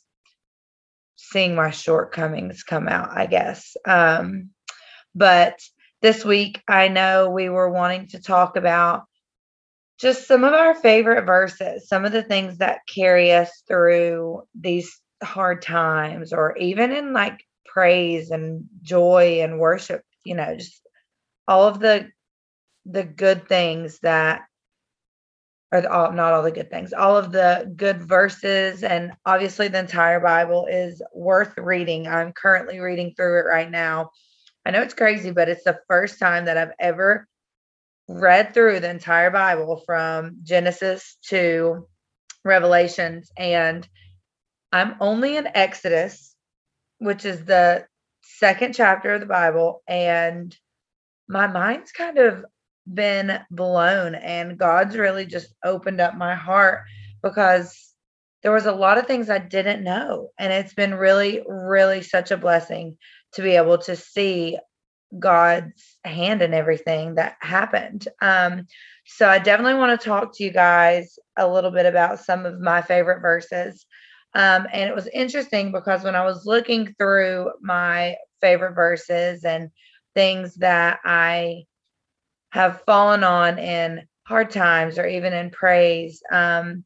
seeing 1.16 1.55
my 1.55 1.70
shortcomings 1.70 2.62
come 2.62 2.88
out, 2.88 3.11
I 3.16 3.26
guess. 3.26 3.76
Um, 3.87 4.50
but 5.14 5.61
this 6.03 6.25
week, 6.25 6.62
I 6.66 6.88
know 6.88 7.31
we 7.31 7.49
were 7.49 7.70
wanting 7.70 8.09
to 8.09 8.23
talk 8.23 8.57
about 8.57 9.05
just 9.99 10.27
some 10.27 10.44
of 10.44 10.55
our 10.55 10.75
favorite 10.75 11.27
verses, 11.27 11.88
some 11.88 12.05
of 12.07 12.12
the 12.12 12.23
things 12.23 12.59
that 12.59 12.81
carry 12.88 13.33
us 13.33 13.51
through 13.68 14.42
these 14.59 14.99
hard 15.23 15.61
times, 15.61 16.33
or 16.33 16.57
even 16.57 16.90
in 16.92 17.12
like 17.12 17.44
praise 17.66 18.31
and 18.31 18.64
joy 18.83 19.40
and 19.42 19.59
worship, 19.59 20.03
you 20.25 20.35
know, 20.35 20.57
just 20.57 20.81
all 21.46 21.68
of 21.68 21.81
the 21.81 22.09
the 22.87 23.05
good 23.05 23.46
things 23.46 23.99
that 24.01 24.42
or 25.73 25.87
all, 25.88 26.12
not 26.12 26.33
all 26.33 26.42
the 26.42 26.51
good 26.51 26.70
things, 26.70 26.92
all 26.92 27.16
of 27.16 27.31
the 27.31 27.73
good 27.77 28.03
verses, 28.03 28.83
and 28.83 29.12
obviously 29.25 29.68
the 29.68 29.79
entire 29.79 30.18
Bible 30.18 30.66
is 30.66 31.01
worth 31.14 31.57
reading. 31.57 32.09
I'm 32.09 32.33
currently 32.33 32.81
reading 32.81 33.12
through 33.14 33.40
it 33.40 33.44
right 33.46 33.70
now. 33.70 34.11
I 34.64 34.70
know 34.70 34.83
it's 34.83 34.94
crazy, 34.94 35.31
but 35.31 35.49
it's 35.49 35.64
the 35.64 35.81
first 35.88 36.18
time 36.18 36.44
that 36.46 36.57
I've 36.57 36.75
ever 36.79 37.27
read 38.09 38.53
through 38.53 38.81
the 38.81 38.90
entire 38.90 39.31
Bible 39.31 39.83
from 39.87 40.38
Genesis 40.42 41.16
to 41.29 41.87
Revelations, 42.44 43.31
and 43.37 43.87
I'm 44.73 44.96
only 45.01 45.37
in 45.37 45.49
Exodus, 45.55 46.35
which 46.99 47.25
is 47.25 47.44
the 47.44 47.87
second 48.23 48.75
chapter 48.75 49.14
of 49.14 49.20
the 49.20 49.27
Bible, 49.27 49.83
and 49.87 50.57
my 51.29 51.46
mind's 51.46 51.92
kind 51.92 52.18
of 52.18 52.44
been 52.92 53.38
blown 53.51 54.14
and 54.14 54.59
God's 54.59 54.96
really 54.96 55.27
just 55.27 55.55
opened 55.64 56.01
up 56.01 56.16
my 56.16 56.35
heart 56.35 56.85
because 57.23 57.94
there 58.42 58.53
was 58.53 58.66
a 58.66 58.73
lot 58.73 58.99
of 58.99 59.07
things 59.07 59.31
I 59.31 59.38
didn't 59.38 59.85
know 59.85 60.31
and 60.38 60.53
it's 60.53 60.75
been 60.75 60.94
really 60.94 61.42
really 61.46 62.03
such 62.03 62.31
a 62.31 62.37
blessing 62.37 62.96
to 63.34 63.42
be 63.42 63.56
able 63.56 63.78
to 63.78 63.96
see 63.96 64.58
God's 65.18 65.98
hand 66.04 66.42
in 66.42 66.54
everything 66.54 67.16
that 67.16 67.36
happened. 67.40 68.06
Um 68.20 68.66
so 69.06 69.28
I 69.28 69.38
definitely 69.38 69.74
want 69.74 69.98
to 70.00 70.04
talk 70.04 70.36
to 70.36 70.44
you 70.44 70.52
guys 70.52 71.18
a 71.36 71.48
little 71.48 71.72
bit 71.72 71.86
about 71.86 72.20
some 72.20 72.46
of 72.46 72.60
my 72.60 72.80
favorite 72.80 73.20
verses. 73.20 73.84
Um, 74.34 74.68
and 74.72 74.88
it 74.88 74.94
was 74.94 75.08
interesting 75.08 75.72
because 75.72 76.04
when 76.04 76.14
I 76.14 76.24
was 76.24 76.46
looking 76.46 76.94
through 76.96 77.50
my 77.60 78.14
favorite 78.40 78.74
verses 78.74 79.44
and 79.44 79.70
things 80.14 80.54
that 80.56 81.00
I 81.04 81.64
have 82.50 82.82
fallen 82.82 83.24
on 83.24 83.58
in 83.58 84.06
hard 84.26 84.50
times 84.50 84.98
or 84.98 85.06
even 85.06 85.32
in 85.32 85.50
praise. 85.50 86.22
Um, 86.32 86.84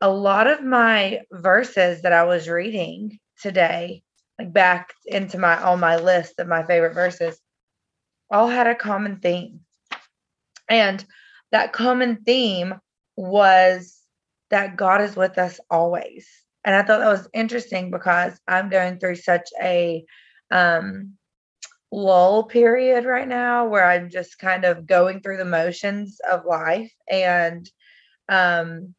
a 0.00 0.08
lot 0.10 0.46
of 0.46 0.62
my 0.62 1.22
verses 1.32 2.02
that 2.02 2.12
I 2.12 2.24
was 2.24 2.48
reading 2.48 3.18
today, 3.40 4.02
like 4.38 4.52
back 4.52 4.92
into 5.06 5.38
my 5.38 5.60
on 5.60 5.80
my 5.80 5.96
list 5.96 6.38
of 6.38 6.48
my 6.48 6.64
favorite 6.64 6.94
verses, 6.94 7.38
all 8.30 8.48
had 8.48 8.66
a 8.66 8.74
common 8.74 9.18
theme. 9.20 9.60
And 10.68 11.04
that 11.52 11.72
common 11.72 12.22
theme 12.24 12.74
was 13.16 14.00
that 14.50 14.76
God 14.76 15.00
is 15.00 15.16
with 15.16 15.38
us 15.38 15.60
always. 15.70 16.28
And 16.64 16.74
I 16.74 16.82
thought 16.82 16.98
that 16.98 17.08
was 17.10 17.28
interesting 17.32 17.90
because 17.90 18.38
I'm 18.46 18.68
going 18.68 18.98
through 18.98 19.16
such 19.16 19.48
a 19.60 20.04
um 20.50 21.14
lull 21.90 22.44
period 22.44 23.04
right 23.06 23.28
now 23.28 23.66
where 23.66 23.84
I'm 23.84 24.10
just 24.10 24.38
kind 24.38 24.64
of 24.64 24.86
going 24.86 25.20
through 25.20 25.38
the 25.38 25.44
motions 25.44 26.20
of 26.30 26.44
life 26.44 26.92
and 27.10 27.68
um 28.28 28.94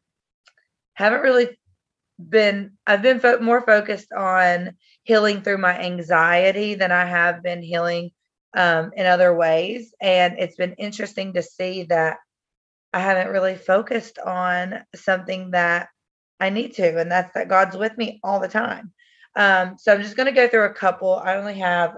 haven't 0.94 1.22
really 1.22 1.56
been 2.18 2.72
I've 2.86 3.02
been 3.02 3.20
fo- 3.20 3.38
more 3.38 3.62
focused 3.62 4.12
on 4.12 4.76
healing 5.04 5.42
through 5.42 5.58
my 5.58 5.78
anxiety 5.78 6.74
than 6.74 6.92
I 6.92 7.04
have 7.04 7.42
been 7.42 7.62
healing 7.62 8.10
um 8.56 8.90
in 8.96 9.06
other 9.06 9.34
ways 9.34 9.94
and 10.00 10.34
it's 10.38 10.56
been 10.56 10.74
interesting 10.74 11.34
to 11.34 11.42
see 11.42 11.84
that 11.84 12.16
I 12.92 12.98
haven't 12.98 13.32
really 13.32 13.54
focused 13.54 14.18
on 14.18 14.80
something 14.94 15.52
that 15.52 15.88
I 16.40 16.50
need 16.50 16.74
to 16.74 16.98
and 16.98 17.10
that's 17.10 17.32
that 17.34 17.48
God's 17.48 17.76
with 17.76 17.96
me 17.96 18.18
all 18.24 18.40
the 18.40 18.48
time. 18.48 18.92
Um 19.36 19.76
so 19.78 19.92
I'm 19.94 20.02
just 20.02 20.16
going 20.16 20.26
to 20.26 20.32
go 20.32 20.48
through 20.48 20.64
a 20.64 20.74
couple. 20.74 21.14
I 21.14 21.36
only 21.36 21.58
have 21.58 21.94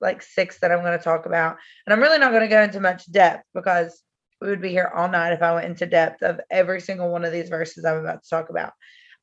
like 0.00 0.22
six 0.22 0.58
that 0.60 0.72
I'm 0.72 0.80
going 0.80 0.96
to 0.96 1.04
talk 1.04 1.26
about. 1.26 1.56
And 1.86 1.92
I'm 1.92 2.00
really 2.00 2.18
not 2.18 2.30
going 2.30 2.42
to 2.42 2.48
go 2.48 2.62
into 2.62 2.80
much 2.80 3.10
depth 3.10 3.44
because 3.54 4.02
we 4.40 4.48
would 4.48 4.62
be 4.62 4.70
here 4.70 4.90
all 4.94 5.08
night 5.08 5.32
if 5.32 5.42
I 5.42 5.54
went 5.54 5.66
into 5.66 5.86
depth 5.86 6.22
of 6.22 6.40
every 6.50 6.80
single 6.80 7.10
one 7.10 7.24
of 7.24 7.32
these 7.32 7.48
verses 7.48 7.84
I'm 7.84 7.98
about 7.98 8.22
to 8.22 8.30
talk 8.30 8.50
about. 8.50 8.72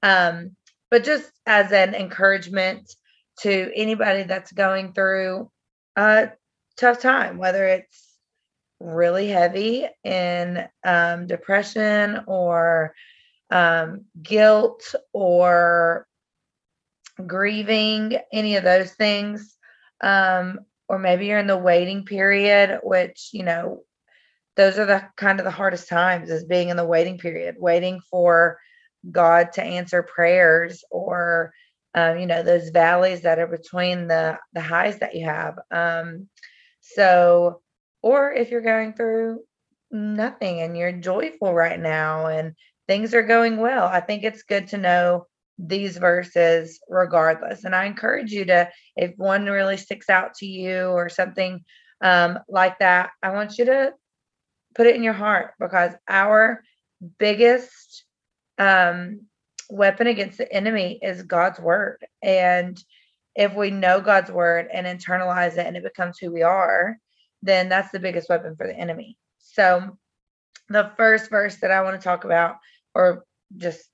Um, 0.03 0.55
but 0.91 1.03
just 1.03 1.29
as 1.45 1.71
an 1.71 1.95
encouragement 1.95 2.93
to 3.41 3.71
anybody 3.75 4.23
that's 4.23 4.51
going 4.51 4.93
through 4.93 5.49
a 5.95 6.29
tough 6.77 6.99
time, 6.99 7.37
whether 7.37 7.67
it's 7.67 8.17
really 8.79 9.27
heavy 9.27 9.87
in 10.03 10.67
um, 10.83 11.27
depression 11.27 12.21
or 12.27 12.93
um, 13.49 14.05
guilt 14.21 14.95
or 15.13 16.07
grieving, 17.25 18.17
any 18.31 18.55
of 18.55 18.63
those 18.63 18.91
things 18.91 19.57
um, 20.01 20.59
or 20.87 20.99
maybe 20.99 21.27
you're 21.27 21.39
in 21.39 21.47
the 21.47 21.57
waiting 21.57 22.05
period, 22.05 22.79
which, 22.83 23.29
you 23.33 23.43
know, 23.43 23.83
those 24.55 24.79
are 24.79 24.85
the 24.85 25.03
kind 25.15 25.39
of 25.39 25.45
the 25.45 25.51
hardest 25.51 25.89
times 25.89 26.29
is 26.29 26.43
being 26.43 26.69
in 26.69 26.77
the 26.77 26.85
waiting 26.85 27.17
period, 27.17 27.55
waiting 27.59 27.99
for 28.09 28.57
God 29.11 29.51
to 29.53 29.63
answer 29.63 30.01
prayers 30.03 30.83
or, 30.89 31.53
um, 31.97 32.19
you 32.19 32.27
know, 32.27 32.43
those 32.43 32.69
valleys 32.69 33.21
that 33.21 33.39
are 33.39 33.47
between 33.47 34.07
the, 34.07 34.37
the 34.53 34.61
highs 34.61 34.99
that 34.99 35.15
you 35.15 35.25
have. 35.25 35.55
Um, 35.71 36.27
so, 36.79 37.61
or 38.03 38.31
if 38.31 38.51
you're 38.51 38.61
going 38.61 38.93
through 38.93 39.39
nothing 39.89 40.61
and 40.61 40.77
you're 40.77 40.91
joyful 40.91 41.51
right 41.55 41.79
now 41.79 42.27
and 42.27 42.53
things 42.87 43.15
are 43.15 43.23
going 43.23 43.57
well, 43.57 43.87
I 43.87 43.99
think 43.99 44.23
it's 44.23 44.43
good 44.43 44.67
to 44.67 44.77
know 44.77 45.25
these 45.57 45.97
verses 45.97 46.79
regardless. 46.87 47.63
And 47.63 47.75
I 47.75 47.85
encourage 47.85 48.31
you 48.31 48.45
to, 48.45 48.69
if 48.95 49.13
one 49.17 49.47
really 49.47 49.77
sticks 49.77 50.07
out 50.07 50.35
to 50.35 50.45
you 50.45 50.89
or 50.89 51.09
something 51.09 51.65
um, 52.01 52.37
like 52.47 52.77
that, 52.77 53.09
I 53.23 53.31
want 53.31 53.57
you 53.57 53.65
to 53.65 53.93
put 54.75 54.85
it 54.85 54.95
in 54.95 55.01
your 55.01 55.13
heart 55.13 55.53
because 55.59 55.93
our 56.07 56.61
biggest 57.17 58.05
um, 58.59 59.21
weapon 59.69 60.07
against 60.07 60.37
the 60.37 60.51
enemy 60.51 60.99
is 61.01 61.23
God's 61.23 61.59
word. 61.59 62.05
And 62.21 62.81
if 63.35 63.53
we 63.53 63.69
know 63.69 64.01
God's 64.01 64.31
word 64.31 64.67
and 64.73 64.87
internalize 64.87 65.53
it 65.53 65.65
and 65.65 65.77
it 65.77 65.83
becomes 65.83 66.17
who 66.17 66.31
we 66.31 66.41
are, 66.41 66.97
then 67.41 67.69
that's 67.69 67.91
the 67.91 67.99
biggest 67.99 68.29
weapon 68.29 68.55
for 68.55 68.67
the 68.67 68.75
enemy. 68.75 69.17
So, 69.39 69.97
the 70.69 70.91
first 70.97 71.29
verse 71.29 71.55
that 71.57 71.71
I 71.71 71.81
want 71.81 71.99
to 71.99 72.03
talk 72.03 72.25
about, 72.25 72.55
or 72.93 73.23
just 73.55 73.89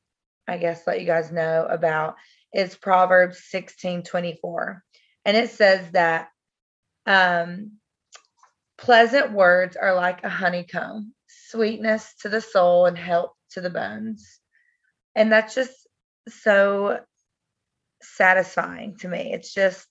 I 0.48 0.58
guess, 0.58 0.86
let 0.88 1.00
you 1.00 1.06
guys 1.06 1.32
know 1.32 1.66
about 1.70 2.16
is 2.54 2.76
Proverbs 2.76 3.44
16 3.50 4.04
24. 4.04 4.84
And 5.26 5.38
it 5.38 5.52
says 5.52 5.90
that 5.92 6.30
um, 7.06 7.74
pleasant 8.78 9.32
words 9.32 9.76
are 9.76 9.94
like 9.94 10.24
a 10.24 10.30
honeycomb, 10.30 11.14
sweetness 11.28 12.16
to 12.22 12.30
the 12.30 12.42
soul 12.42 12.86
and 12.86 12.98
help 12.98 13.34
to 13.52 13.62
the 13.62 13.70
bones. 13.70 14.40
And 15.16 15.32
that's 15.32 15.56
just 15.56 15.74
so 16.28 17.00
satisfying 18.02 18.98
to 18.98 19.08
me. 19.08 19.32
It's 19.34 19.54
just, 19.54 19.88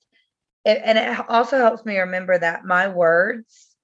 it, 0.64 0.80
and 0.84 0.98
it 0.98 1.26
also 1.28 1.58
helps 1.58 1.84
me 1.84 1.98
remember 1.98 2.38
that 2.38 2.64
my 2.64 2.88
words 2.88 3.74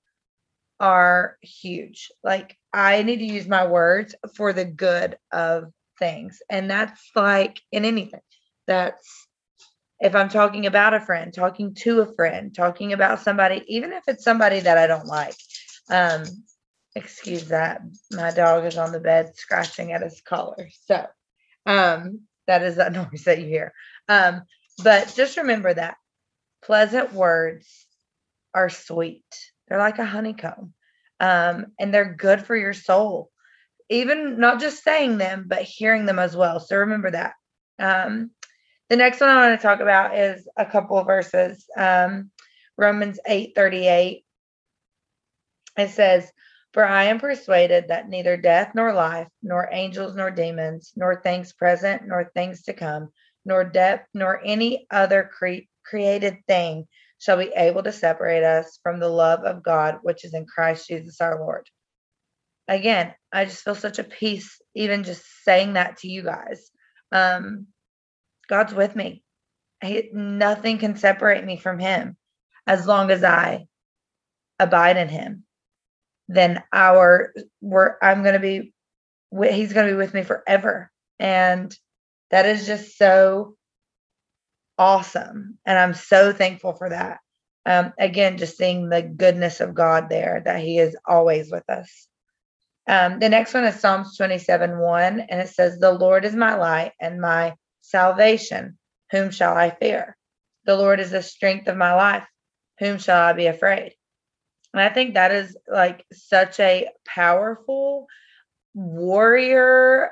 are 0.80 1.36
huge. 1.42 2.10
Like 2.22 2.56
I 2.72 3.02
need 3.02 3.18
to 3.18 3.24
use 3.24 3.48
my 3.48 3.66
words 3.66 4.14
for 4.36 4.52
the 4.52 4.64
good 4.64 5.16
of 5.32 5.72
things. 5.98 6.40
And 6.48 6.70
that's 6.70 7.10
like 7.14 7.60
in 7.72 7.84
anything. 7.84 8.20
That's 8.66 9.26
if 10.00 10.14
I'm 10.14 10.28
talking 10.28 10.66
about 10.66 10.94
a 10.94 11.00
friend, 11.00 11.34
talking 11.34 11.74
to 11.74 12.02
a 12.02 12.14
friend, 12.14 12.54
talking 12.54 12.92
about 12.92 13.20
somebody, 13.20 13.64
even 13.66 13.92
if 13.92 14.04
it's 14.06 14.22
somebody 14.22 14.60
that 14.60 14.78
I 14.78 14.86
don't 14.86 15.06
like. 15.06 15.34
Um, 15.90 16.24
excuse 16.94 17.48
that. 17.48 17.80
My 18.12 18.30
dog 18.30 18.64
is 18.64 18.76
on 18.76 18.92
the 18.92 19.00
bed 19.00 19.36
scratching 19.36 19.92
at 19.92 20.02
his 20.02 20.20
collar. 20.20 20.68
So 20.86 21.06
um, 21.68 22.22
that 22.48 22.62
is 22.62 22.76
that 22.76 22.92
noise 23.12 23.22
that 23.24 23.38
you 23.40 23.46
hear. 23.46 23.72
Um, 24.08 24.42
but 24.82 25.12
just 25.14 25.36
remember 25.36 25.72
that 25.72 25.96
pleasant 26.62 27.12
words 27.12 27.86
are 28.54 28.70
sweet. 28.70 29.24
They're 29.68 29.78
like 29.78 29.98
a 29.98 30.04
honeycomb. 30.04 30.72
Um, 31.20 31.66
and 31.78 31.92
they're 31.92 32.14
good 32.14 32.42
for 32.42 32.56
your 32.56 32.72
soul. 32.72 33.30
Even 33.90 34.38
not 34.38 34.60
just 34.60 34.82
saying 34.82 35.18
them, 35.18 35.46
but 35.48 35.62
hearing 35.62 36.06
them 36.06 36.18
as 36.18 36.36
well. 36.36 36.60
So 36.60 36.76
remember 36.76 37.10
that. 37.10 37.34
Um, 37.78 38.30
the 38.88 38.96
next 38.96 39.20
one 39.20 39.30
I 39.30 39.48
want 39.48 39.60
to 39.60 39.66
talk 39.66 39.80
about 39.80 40.16
is 40.16 40.48
a 40.56 40.64
couple 40.64 40.96
of 40.96 41.06
verses. 41.06 41.66
Um, 41.76 42.30
Romans 42.76 43.18
8 43.26 43.52
38. 43.54 44.24
It 45.76 45.90
says, 45.90 46.30
For 46.78 46.86
I 46.86 47.06
am 47.06 47.18
persuaded 47.18 47.88
that 47.88 48.08
neither 48.08 48.36
death 48.36 48.70
nor 48.72 48.92
life, 48.92 49.26
nor 49.42 49.68
angels 49.72 50.14
nor 50.14 50.30
demons, 50.30 50.92
nor 50.94 51.20
things 51.20 51.52
present 51.52 52.06
nor 52.06 52.30
things 52.36 52.62
to 52.62 52.72
come, 52.72 53.10
nor 53.44 53.64
depth 53.64 54.06
nor 54.14 54.40
any 54.44 54.86
other 54.88 55.28
cre- 55.36 55.66
created 55.84 56.36
thing 56.46 56.86
shall 57.18 57.36
be 57.36 57.50
able 57.56 57.82
to 57.82 57.90
separate 57.90 58.44
us 58.44 58.78
from 58.80 59.00
the 59.00 59.08
love 59.08 59.40
of 59.40 59.64
God 59.64 59.98
which 60.02 60.24
is 60.24 60.34
in 60.34 60.46
Christ 60.46 60.86
Jesus 60.86 61.20
our 61.20 61.40
Lord. 61.40 61.66
Again, 62.68 63.12
I 63.32 63.46
just 63.46 63.64
feel 63.64 63.74
such 63.74 63.98
a 63.98 64.04
peace 64.04 64.62
even 64.76 65.02
just 65.02 65.24
saying 65.42 65.72
that 65.72 65.96
to 65.96 66.08
you 66.08 66.22
guys. 66.22 66.70
Um, 67.10 67.66
God's 68.48 68.72
with 68.72 68.94
me. 68.94 69.24
He, 69.82 70.10
nothing 70.12 70.78
can 70.78 70.96
separate 70.96 71.44
me 71.44 71.56
from 71.56 71.80
him 71.80 72.16
as 72.68 72.86
long 72.86 73.10
as 73.10 73.24
I 73.24 73.66
abide 74.60 74.96
in 74.96 75.08
him. 75.08 75.42
Then 76.28 76.62
our 76.72 77.32
we're 77.60 77.96
I'm 78.02 78.22
going 78.22 78.34
to 78.34 78.40
be 78.40 78.72
he's 79.50 79.72
going 79.72 79.86
to 79.86 79.92
be 79.92 79.98
with 79.98 80.14
me 80.14 80.22
forever. 80.22 80.90
And 81.18 81.74
that 82.30 82.46
is 82.46 82.66
just 82.66 82.96
so 82.96 83.56
awesome. 84.78 85.58
And 85.66 85.78
I'm 85.78 85.94
so 85.94 86.32
thankful 86.32 86.74
for 86.74 86.90
that. 86.90 87.18
Um, 87.66 87.92
again, 87.98 88.38
just 88.38 88.56
seeing 88.56 88.88
the 88.88 89.02
goodness 89.02 89.60
of 89.60 89.74
God 89.74 90.08
there, 90.08 90.42
that 90.44 90.60
He 90.60 90.78
is 90.78 90.96
always 91.06 91.50
with 91.50 91.68
us. 91.68 92.08
Um, 92.88 93.18
the 93.18 93.28
next 93.28 93.52
one 93.52 93.64
is 93.64 93.78
Psalms 93.78 94.16
27 94.16 94.78
1, 94.78 95.20
and 95.20 95.40
it 95.40 95.50
says, 95.50 95.78
The 95.78 95.92
Lord 95.92 96.24
is 96.24 96.34
my 96.34 96.54
light 96.54 96.92
and 97.00 97.20
my 97.20 97.54
salvation. 97.82 98.78
Whom 99.10 99.30
shall 99.30 99.54
I 99.56 99.70
fear? 99.70 100.16
The 100.64 100.76
Lord 100.76 101.00
is 101.00 101.10
the 101.10 101.22
strength 101.22 101.68
of 101.68 101.76
my 101.76 101.94
life. 101.94 102.24
Whom 102.78 102.98
shall 102.98 103.20
I 103.20 103.32
be 103.34 103.46
afraid? 103.46 103.94
And 104.72 104.82
I 104.82 104.88
think 104.88 105.14
that 105.14 105.32
is 105.32 105.56
like 105.66 106.04
such 106.12 106.60
a 106.60 106.88
powerful 107.06 108.06
warrior 108.74 110.10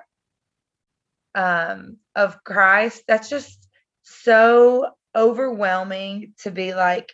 um, 1.35 1.99
of 2.15 2.43
Christ. 2.43 3.03
That's 3.07 3.29
just 3.29 3.69
so 4.03 4.91
overwhelming 5.15 6.35
to 6.41 6.51
be 6.51 6.75
like, 6.75 7.13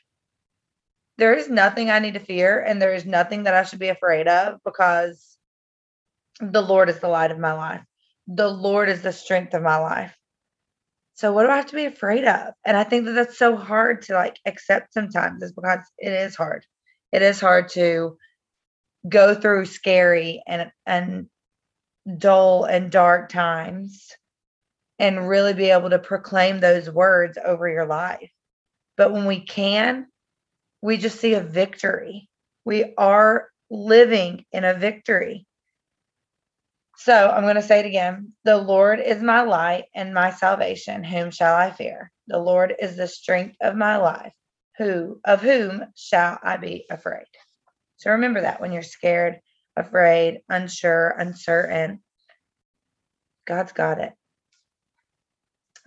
there 1.18 1.34
is 1.34 1.48
nothing 1.48 1.90
I 1.90 1.98
need 1.98 2.14
to 2.14 2.20
fear, 2.20 2.60
and 2.60 2.80
there 2.80 2.94
is 2.94 3.04
nothing 3.04 3.42
that 3.44 3.54
I 3.54 3.64
should 3.64 3.78
be 3.78 3.88
afraid 3.88 4.28
of 4.28 4.58
because 4.64 5.36
the 6.40 6.62
Lord 6.62 6.88
is 6.88 7.00
the 7.00 7.08
light 7.08 7.30
of 7.30 7.38
my 7.38 7.52
life. 7.52 7.82
The 8.26 8.48
Lord 8.48 8.88
is 8.88 9.02
the 9.02 9.12
strength 9.12 9.54
of 9.54 9.62
my 9.62 9.76
life. 9.76 10.16
So 11.14 11.32
what 11.32 11.44
do 11.44 11.50
I 11.50 11.56
have 11.56 11.66
to 11.66 11.76
be 11.76 11.84
afraid 11.84 12.24
of? 12.24 12.54
And 12.64 12.76
I 12.76 12.84
think 12.84 13.04
that 13.04 13.12
that's 13.12 13.38
so 13.38 13.56
hard 13.56 14.02
to 14.02 14.14
like 14.14 14.38
accept 14.46 14.94
sometimes 14.94 15.42
is 15.42 15.52
because 15.52 15.80
it 15.98 16.12
is 16.12 16.34
hard. 16.34 16.64
It 17.12 17.22
is 17.22 17.40
hard 17.40 17.68
to 17.70 18.16
go 19.08 19.34
through 19.34 19.66
scary 19.66 20.42
and 20.46 20.70
and 20.86 21.26
dull 22.18 22.64
and 22.64 22.90
dark 22.90 23.28
times 23.28 24.08
and 24.98 25.28
really 25.28 25.54
be 25.54 25.70
able 25.70 25.90
to 25.90 25.98
proclaim 25.98 26.60
those 26.60 26.88
words 26.88 27.38
over 27.42 27.68
your 27.68 27.86
life. 27.86 28.30
But 28.96 29.12
when 29.12 29.26
we 29.26 29.40
can, 29.40 30.06
we 30.80 30.96
just 30.96 31.20
see 31.20 31.34
a 31.34 31.40
victory. 31.40 32.28
We 32.64 32.94
are 32.96 33.48
living 33.70 34.44
in 34.52 34.64
a 34.64 34.74
victory. 34.74 35.46
So 36.98 37.28
I'm 37.28 37.42
going 37.42 37.56
to 37.56 37.62
say 37.62 37.80
it 37.80 37.86
again. 37.86 38.32
The 38.44 38.58
Lord 38.58 39.00
is 39.00 39.22
my 39.22 39.42
light 39.42 39.86
and 39.94 40.14
my 40.14 40.30
salvation. 40.30 41.02
Whom 41.02 41.30
shall 41.30 41.54
I 41.54 41.70
fear? 41.72 42.12
The 42.28 42.38
Lord 42.38 42.74
is 42.80 42.96
the 42.96 43.08
strength 43.08 43.56
of 43.60 43.74
my 43.74 43.96
life. 43.96 44.32
Who 44.78 45.20
of 45.24 45.42
whom 45.42 45.84
shall 45.94 46.38
I 46.42 46.56
be 46.56 46.86
afraid? 46.90 47.26
So 47.98 48.10
remember 48.10 48.40
that 48.40 48.60
when 48.60 48.72
you're 48.72 48.82
scared, 48.82 49.40
afraid, 49.76 50.40
unsure, 50.48 51.10
uncertain, 51.10 52.02
God's 53.46 53.72
got 53.72 54.00
it. 54.00 54.12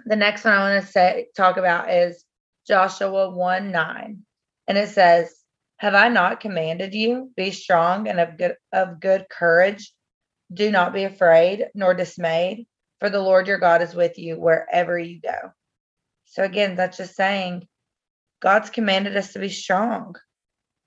The 0.05 0.15
next 0.15 0.43
one 0.43 0.53
I 0.53 0.69
want 0.69 0.85
to 0.85 0.91
say 0.91 1.27
talk 1.35 1.57
about 1.57 1.89
is 1.89 2.23
Joshua 2.67 3.29
1 3.29 3.71
9. 3.71 4.21
And 4.67 4.77
it 4.77 4.89
says, 4.89 5.33
Have 5.77 5.95
I 5.95 6.09
not 6.09 6.39
commanded 6.39 6.93
you? 6.93 7.31
Be 7.35 7.51
strong 7.51 8.07
and 8.07 8.19
of 8.19 8.37
good 8.37 8.55
of 8.71 8.99
good 8.99 9.27
courage. 9.29 9.91
Do 10.53 10.69
not 10.69 10.93
be 10.93 11.03
afraid 11.05 11.67
nor 11.73 11.93
dismayed, 11.93 12.67
for 12.99 13.09
the 13.09 13.19
Lord 13.19 13.47
your 13.47 13.57
God 13.57 13.81
is 13.81 13.95
with 13.95 14.19
you 14.19 14.39
wherever 14.39 14.97
you 14.97 15.19
go. 15.21 15.51
So 16.25 16.43
again, 16.43 16.75
that's 16.75 16.97
just 16.97 17.15
saying 17.15 17.67
God's 18.45 18.69
commanded 18.69 19.17
us 19.17 19.33
to 19.33 19.39
be 19.39 19.49
strong. 19.49 20.15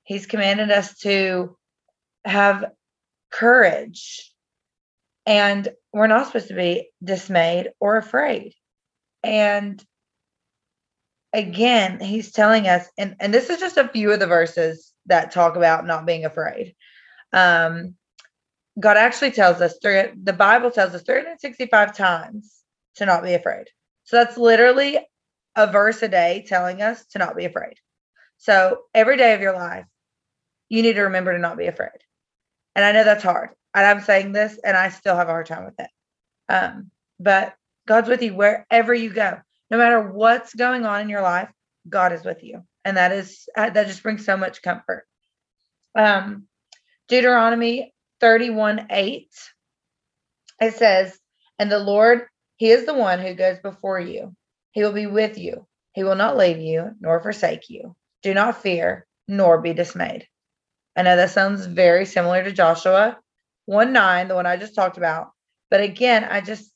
He's 0.05 0.27
commanded 0.27 0.71
us 0.71 0.97
to 1.01 1.57
have 2.25 2.67
courage. 3.33 4.33
And 5.27 5.69
we're 5.93 6.07
not 6.07 6.29
supposed 6.29 6.49
to 6.49 6.55
be 6.55 6.89
dismayed 7.03 7.73
or 7.81 7.97
afraid. 7.97 8.55
And 9.25 9.85
again, 11.33 11.99
he's 11.99 12.31
telling 12.31 12.69
us, 12.69 12.89
and, 12.97 13.17
and 13.19 13.35
this 13.35 13.51
is 13.51 13.59
just 13.59 13.77
a 13.77 13.89
few 13.89 14.13
of 14.13 14.21
the 14.21 14.29
verses 14.29 14.93
that 15.07 15.33
talk 15.33 15.57
about 15.57 15.85
not 15.85 16.07
being 16.07 16.25
afraid. 16.25 16.77
Um, 17.33 17.97
God 18.79 18.97
actually 18.97 19.33
tells 19.33 19.61
us, 19.61 19.79
through 19.83 20.13
the 20.23 20.33
Bible 20.33 20.71
tells 20.71 20.95
us 20.95 21.03
365 21.03 21.97
times 21.97 22.61
to 22.95 23.05
not 23.05 23.25
be 23.25 23.35
afraid. 23.35 23.67
So 24.05 24.15
that's 24.15 24.39
literally 24.39 25.01
a 25.59 25.71
verse 25.71 26.03
a 26.03 26.09
day 26.09 26.47
telling 26.49 26.83
us 26.83 27.05
to 27.09 27.19
not 27.19 27.37
be 27.37 27.45
afraid. 27.45 27.75
So 28.39 28.83
every 28.95 29.17
day 29.17 29.35
of 29.35 29.41
your 29.41 29.55
life, 29.55 29.85
you 30.69 30.83
need 30.83 30.95
to 30.95 31.03
remember 31.03 31.33
to 31.33 31.39
not 31.39 31.59
be 31.59 31.67
afraid. 31.67 31.99
And 32.77 32.85
I 32.85 32.93
know 32.93 33.05
that's 33.05 33.25
hard. 33.25 33.51
And 33.75 33.85
I'm 33.85 34.01
saying 34.01 34.33
this, 34.33 34.59
and 34.65 34.77
I 34.77 34.91
still 34.91 35.17
have 35.17 35.29
a 35.29 35.33
hard 35.33 35.47
time 35.47 35.65
with 35.65 35.81
it. 35.81 35.91
Um, 36.49 36.91
but 37.19 37.55
God's 37.89 38.09
with 38.09 38.23
you 38.23 38.35
wherever 38.35 38.95
you 38.95 39.11
go. 39.11 39.39
No 39.71 39.79
matter 39.79 40.01
what's 40.01 40.55
going 40.55 40.87
on 40.87 41.01
in 41.03 41.09
your 41.09 41.23
life, 41.23 41.51
God 41.89 42.13
is 42.13 42.25
with 42.25 42.45
you. 42.45 42.63
And 42.85 42.97
that 42.97 43.13
is 43.13 43.49
uh, 43.57 43.71
that 43.71 43.89
just 43.89 44.03
brings 44.03 44.25
so 44.25 44.37
much 44.37 44.63
comfort. 44.63 45.07
Um 45.97 46.45
Deuteronomy 47.09 47.93
31 48.21 48.87
8 48.91 49.29
it 50.61 50.75
says, 50.75 51.19
And 51.59 51.71
the 51.71 51.79
Lord, 51.79 52.23
He 52.57 52.71
is 52.71 52.87
the 52.87 52.95
one 52.95 53.21
who 53.21 53.35
goes 53.35 53.59
before 53.61 54.01
you. 54.01 54.35
He 54.79 54.85
will 54.85 54.93
be 54.93 55.09
with 55.09 55.39
you. 55.39 55.67
He 55.93 56.05
will 56.05 56.15
not 56.15 56.37
leave 56.37 56.59
you 56.59 56.93
nor 57.01 57.21
forsake 57.21 57.69
you. 57.69 57.97
Do 58.23 58.33
not 58.33 58.63
fear 58.63 59.09
nor 59.27 59.61
be 59.61 59.73
dismayed. 59.73 60.29
I 60.95 61.03
know 61.03 61.17
that 61.17 61.31
sounds 61.31 61.67
very 61.67 62.07
similar 62.07 62.45
to 62.45 62.53
Joshua 62.53 63.19
1 63.65 63.93
9, 63.93 64.29
the 64.29 64.37
one 64.37 64.47
I 64.47 64.57
just 64.57 64.77
talked 64.77 64.97
about. 64.97 65.33
But 65.69 65.81
again, 65.81 66.23
I 66.23 66.43
just 66.43 66.71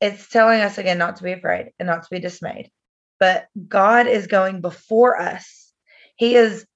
it's 0.00 0.28
telling 0.30 0.62
us 0.62 0.78
again 0.78 0.98
not 0.98 1.14
to 1.18 1.22
be 1.22 1.30
afraid 1.30 1.70
and 1.78 1.86
not 1.86 2.02
to 2.02 2.08
be 2.10 2.18
dismayed. 2.18 2.72
But 3.20 3.46
God 3.68 4.08
is 4.08 4.26
going 4.26 4.60
before 4.60 5.16
us. 5.20 5.72
He 6.16 6.34
is 6.34 6.66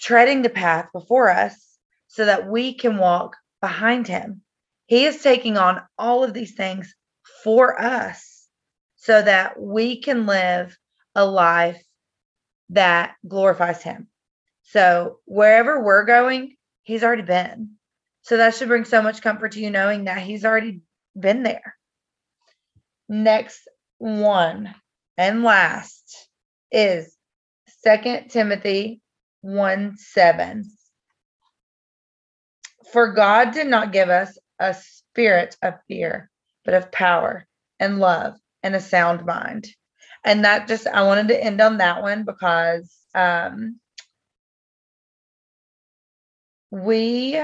treading 0.00 0.42
the 0.42 0.50
path 0.50 0.88
before 0.92 1.30
us 1.30 1.78
so 2.08 2.24
that 2.24 2.48
we 2.48 2.74
can 2.74 2.98
walk 2.98 3.36
behind 3.60 4.08
him. 4.08 4.42
He 4.86 5.04
is 5.04 5.22
taking 5.22 5.58
on 5.58 5.80
all 5.96 6.24
of 6.24 6.34
these 6.34 6.56
things 6.56 6.92
for 7.44 7.80
us 7.80 8.33
so 9.04 9.20
that 9.20 9.60
we 9.60 10.00
can 10.00 10.24
live 10.24 10.78
a 11.14 11.26
life 11.26 11.82
that 12.70 13.14
glorifies 13.28 13.82
Him. 13.82 14.08
So 14.62 15.18
wherever 15.26 15.82
we're 15.82 16.06
going, 16.06 16.56
He's 16.84 17.04
already 17.04 17.22
been. 17.22 17.72
So 18.22 18.38
that 18.38 18.54
should 18.54 18.68
bring 18.68 18.86
so 18.86 19.02
much 19.02 19.20
comfort 19.20 19.52
to 19.52 19.60
you 19.60 19.70
knowing 19.70 20.04
that 20.04 20.22
He's 20.22 20.46
already 20.46 20.80
been 21.18 21.42
there. 21.42 21.76
Next 23.06 23.68
one 23.98 24.74
and 25.18 25.42
last 25.42 26.28
is 26.72 27.14
Second 27.82 28.30
Timothy 28.30 29.02
1 29.42 29.98
7. 29.98 30.64
For 32.90 33.12
God 33.12 33.52
did 33.52 33.66
not 33.66 33.92
give 33.92 34.08
us 34.08 34.38
a 34.58 34.74
spirit 34.74 35.58
of 35.60 35.74
fear, 35.88 36.30
but 36.64 36.72
of 36.72 36.90
power 36.90 37.46
and 37.78 37.98
love 37.98 38.38
and 38.64 38.74
a 38.74 38.80
sound 38.80 39.24
mind. 39.26 39.68
And 40.24 40.44
that 40.44 40.66
just, 40.66 40.86
I 40.86 41.04
wanted 41.04 41.28
to 41.28 41.44
end 41.44 41.60
on 41.60 41.76
that 41.76 42.02
one 42.02 42.24
because 42.24 42.92
um, 43.14 43.78
we 46.70 47.38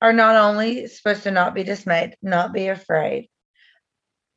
are 0.00 0.12
not 0.12 0.36
only 0.36 0.86
supposed 0.86 1.24
to 1.24 1.32
not 1.32 1.54
be 1.54 1.64
dismayed, 1.64 2.16
not 2.22 2.52
be 2.52 2.68
afraid, 2.68 3.28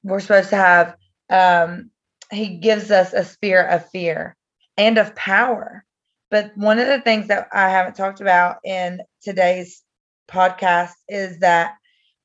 we're 0.04 0.20
supposed 0.20 0.50
to 0.50 0.56
have, 0.56 0.96
um, 1.30 1.92
he 2.32 2.58
gives 2.58 2.90
us 2.90 3.14
a 3.14 3.24
spirit 3.24 3.74
of 3.74 3.90
fear 3.92 4.36
and 4.76 4.98
of 4.98 5.16
power. 5.16 5.86
But 6.32 6.52
one 6.58 6.80
of 6.80 6.88
the 6.88 7.02
things 7.02 7.28
that 7.28 7.48
I 7.54 7.70
haven't 7.70 7.96
talked 7.96 8.20
about 8.20 8.58
in 8.66 9.02
today's 9.22 9.84
podcast 10.30 10.94
is 11.08 11.40
that 11.40 11.76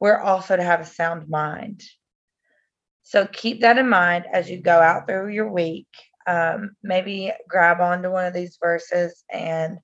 we're 0.01 0.19
also 0.19 0.57
to 0.57 0.63
have 0.63 0.81
a 0.81 0.87
sound 0.87 1.29
mind. 1.29 1.83
So 3.13 3.27
keep 3.27 3.61
that 3.61 3.77
in 3.77 3.91
mind 3.91 4.25
as 4.33 4.49
you 4.49 4.59
go 4.59 4.81
out 4.81 5.07
through 5.07 5.35
your 5.35 5.53
week. 5.53 5.87
Um, 6.27 6.71
maybe 6.83 7.31
grab 7.47 7.79
onto 7.79 8.11
one 8.11 8.25
of 8.25 8.33
these 8.33 8.57
verses. 8.59 9.23
And 9.31 9.77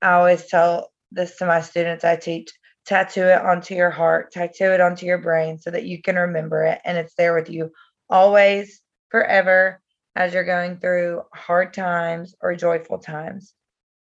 I 0.00 0.12
always 0.12 0.46
tell 0.46 0.90
this 1.10 1.36
to 1.36 1.46
my 1.46 1.60
students 1.60 2.02
I 2.02 2.16
teach 2.16 2.48
tattoo 2.86 3.24
it 3.24 3.42
onto 3.42 3.74
your 3.74 3.90
heart, 3.90 4.32
tattoo 4.32 4.72
it 4.72 4.80
onto 4.80 5.04
your 5.04 5.18
brain 5.18 5.58
so 5.58 5.70
that 5.70 5.84
you 5.84 6.00
can 6.00 6.16
remember 6.16 6.64
it 6.64 6.80
and 6.82 6.96
it's 6.96 7.14
there 7.14 7.34
with 7.34 7.50
you 7.50 7.72
always, 8.08 8.80
forever, 9.10 9.82
as 10.16 10.32
you're 10.32 10.42
going 10.42 10.78
through 10.78 11.20
hard 11.34 11.74
times 11.74 12.34
or 12.40 12.56
joyful 12.56 13.00
times. 13.00 13.52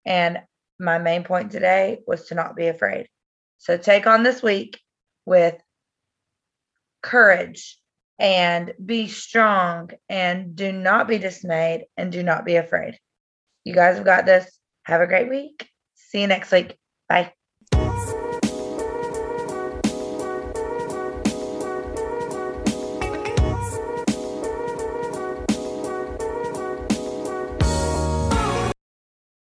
And 0.05 0.43
my 0.79 0.99
main 0.99 1.23
point 1.23 1.51
today 1.51 2.01
was 2.05 2.27
to 2.27 2.35
not 2.35 2.55
be 2.55 2.67
afraid. 2.67 3.07
So 3.57 3.77
take 3.77 4.05
on 4.05 4.21
this 4.21 4.43
week 4.43 4.79
with 5.25 5.55
courage 7.01 7.79
and 8.19 8.73
be 8.83 9.07
strong 9.07 9.89
and 10.09 10.55
do 10.55 10.71
not 10.71 11.07
be 11.07 11.17
dismayed 11.17 11.85
and 11.97 12.11
do 12.11 12.23
not 12.23 12.45
be 12.45 12.55
afraid. 12.55 12.97
You 13.63 13.73
guys 13.73 13.97
have 13.97 14.05
got 14.05 14.25
this. 14.25 14.59
Have 14.83 15.01
a 15.01 15.07
great 15.07 15.29
week. 15.29 15.69
See 15.95 16.21
you 16.21 16.27
next 16.27 16.51
week. 16.51 16.77
Bye. 17.07 17.33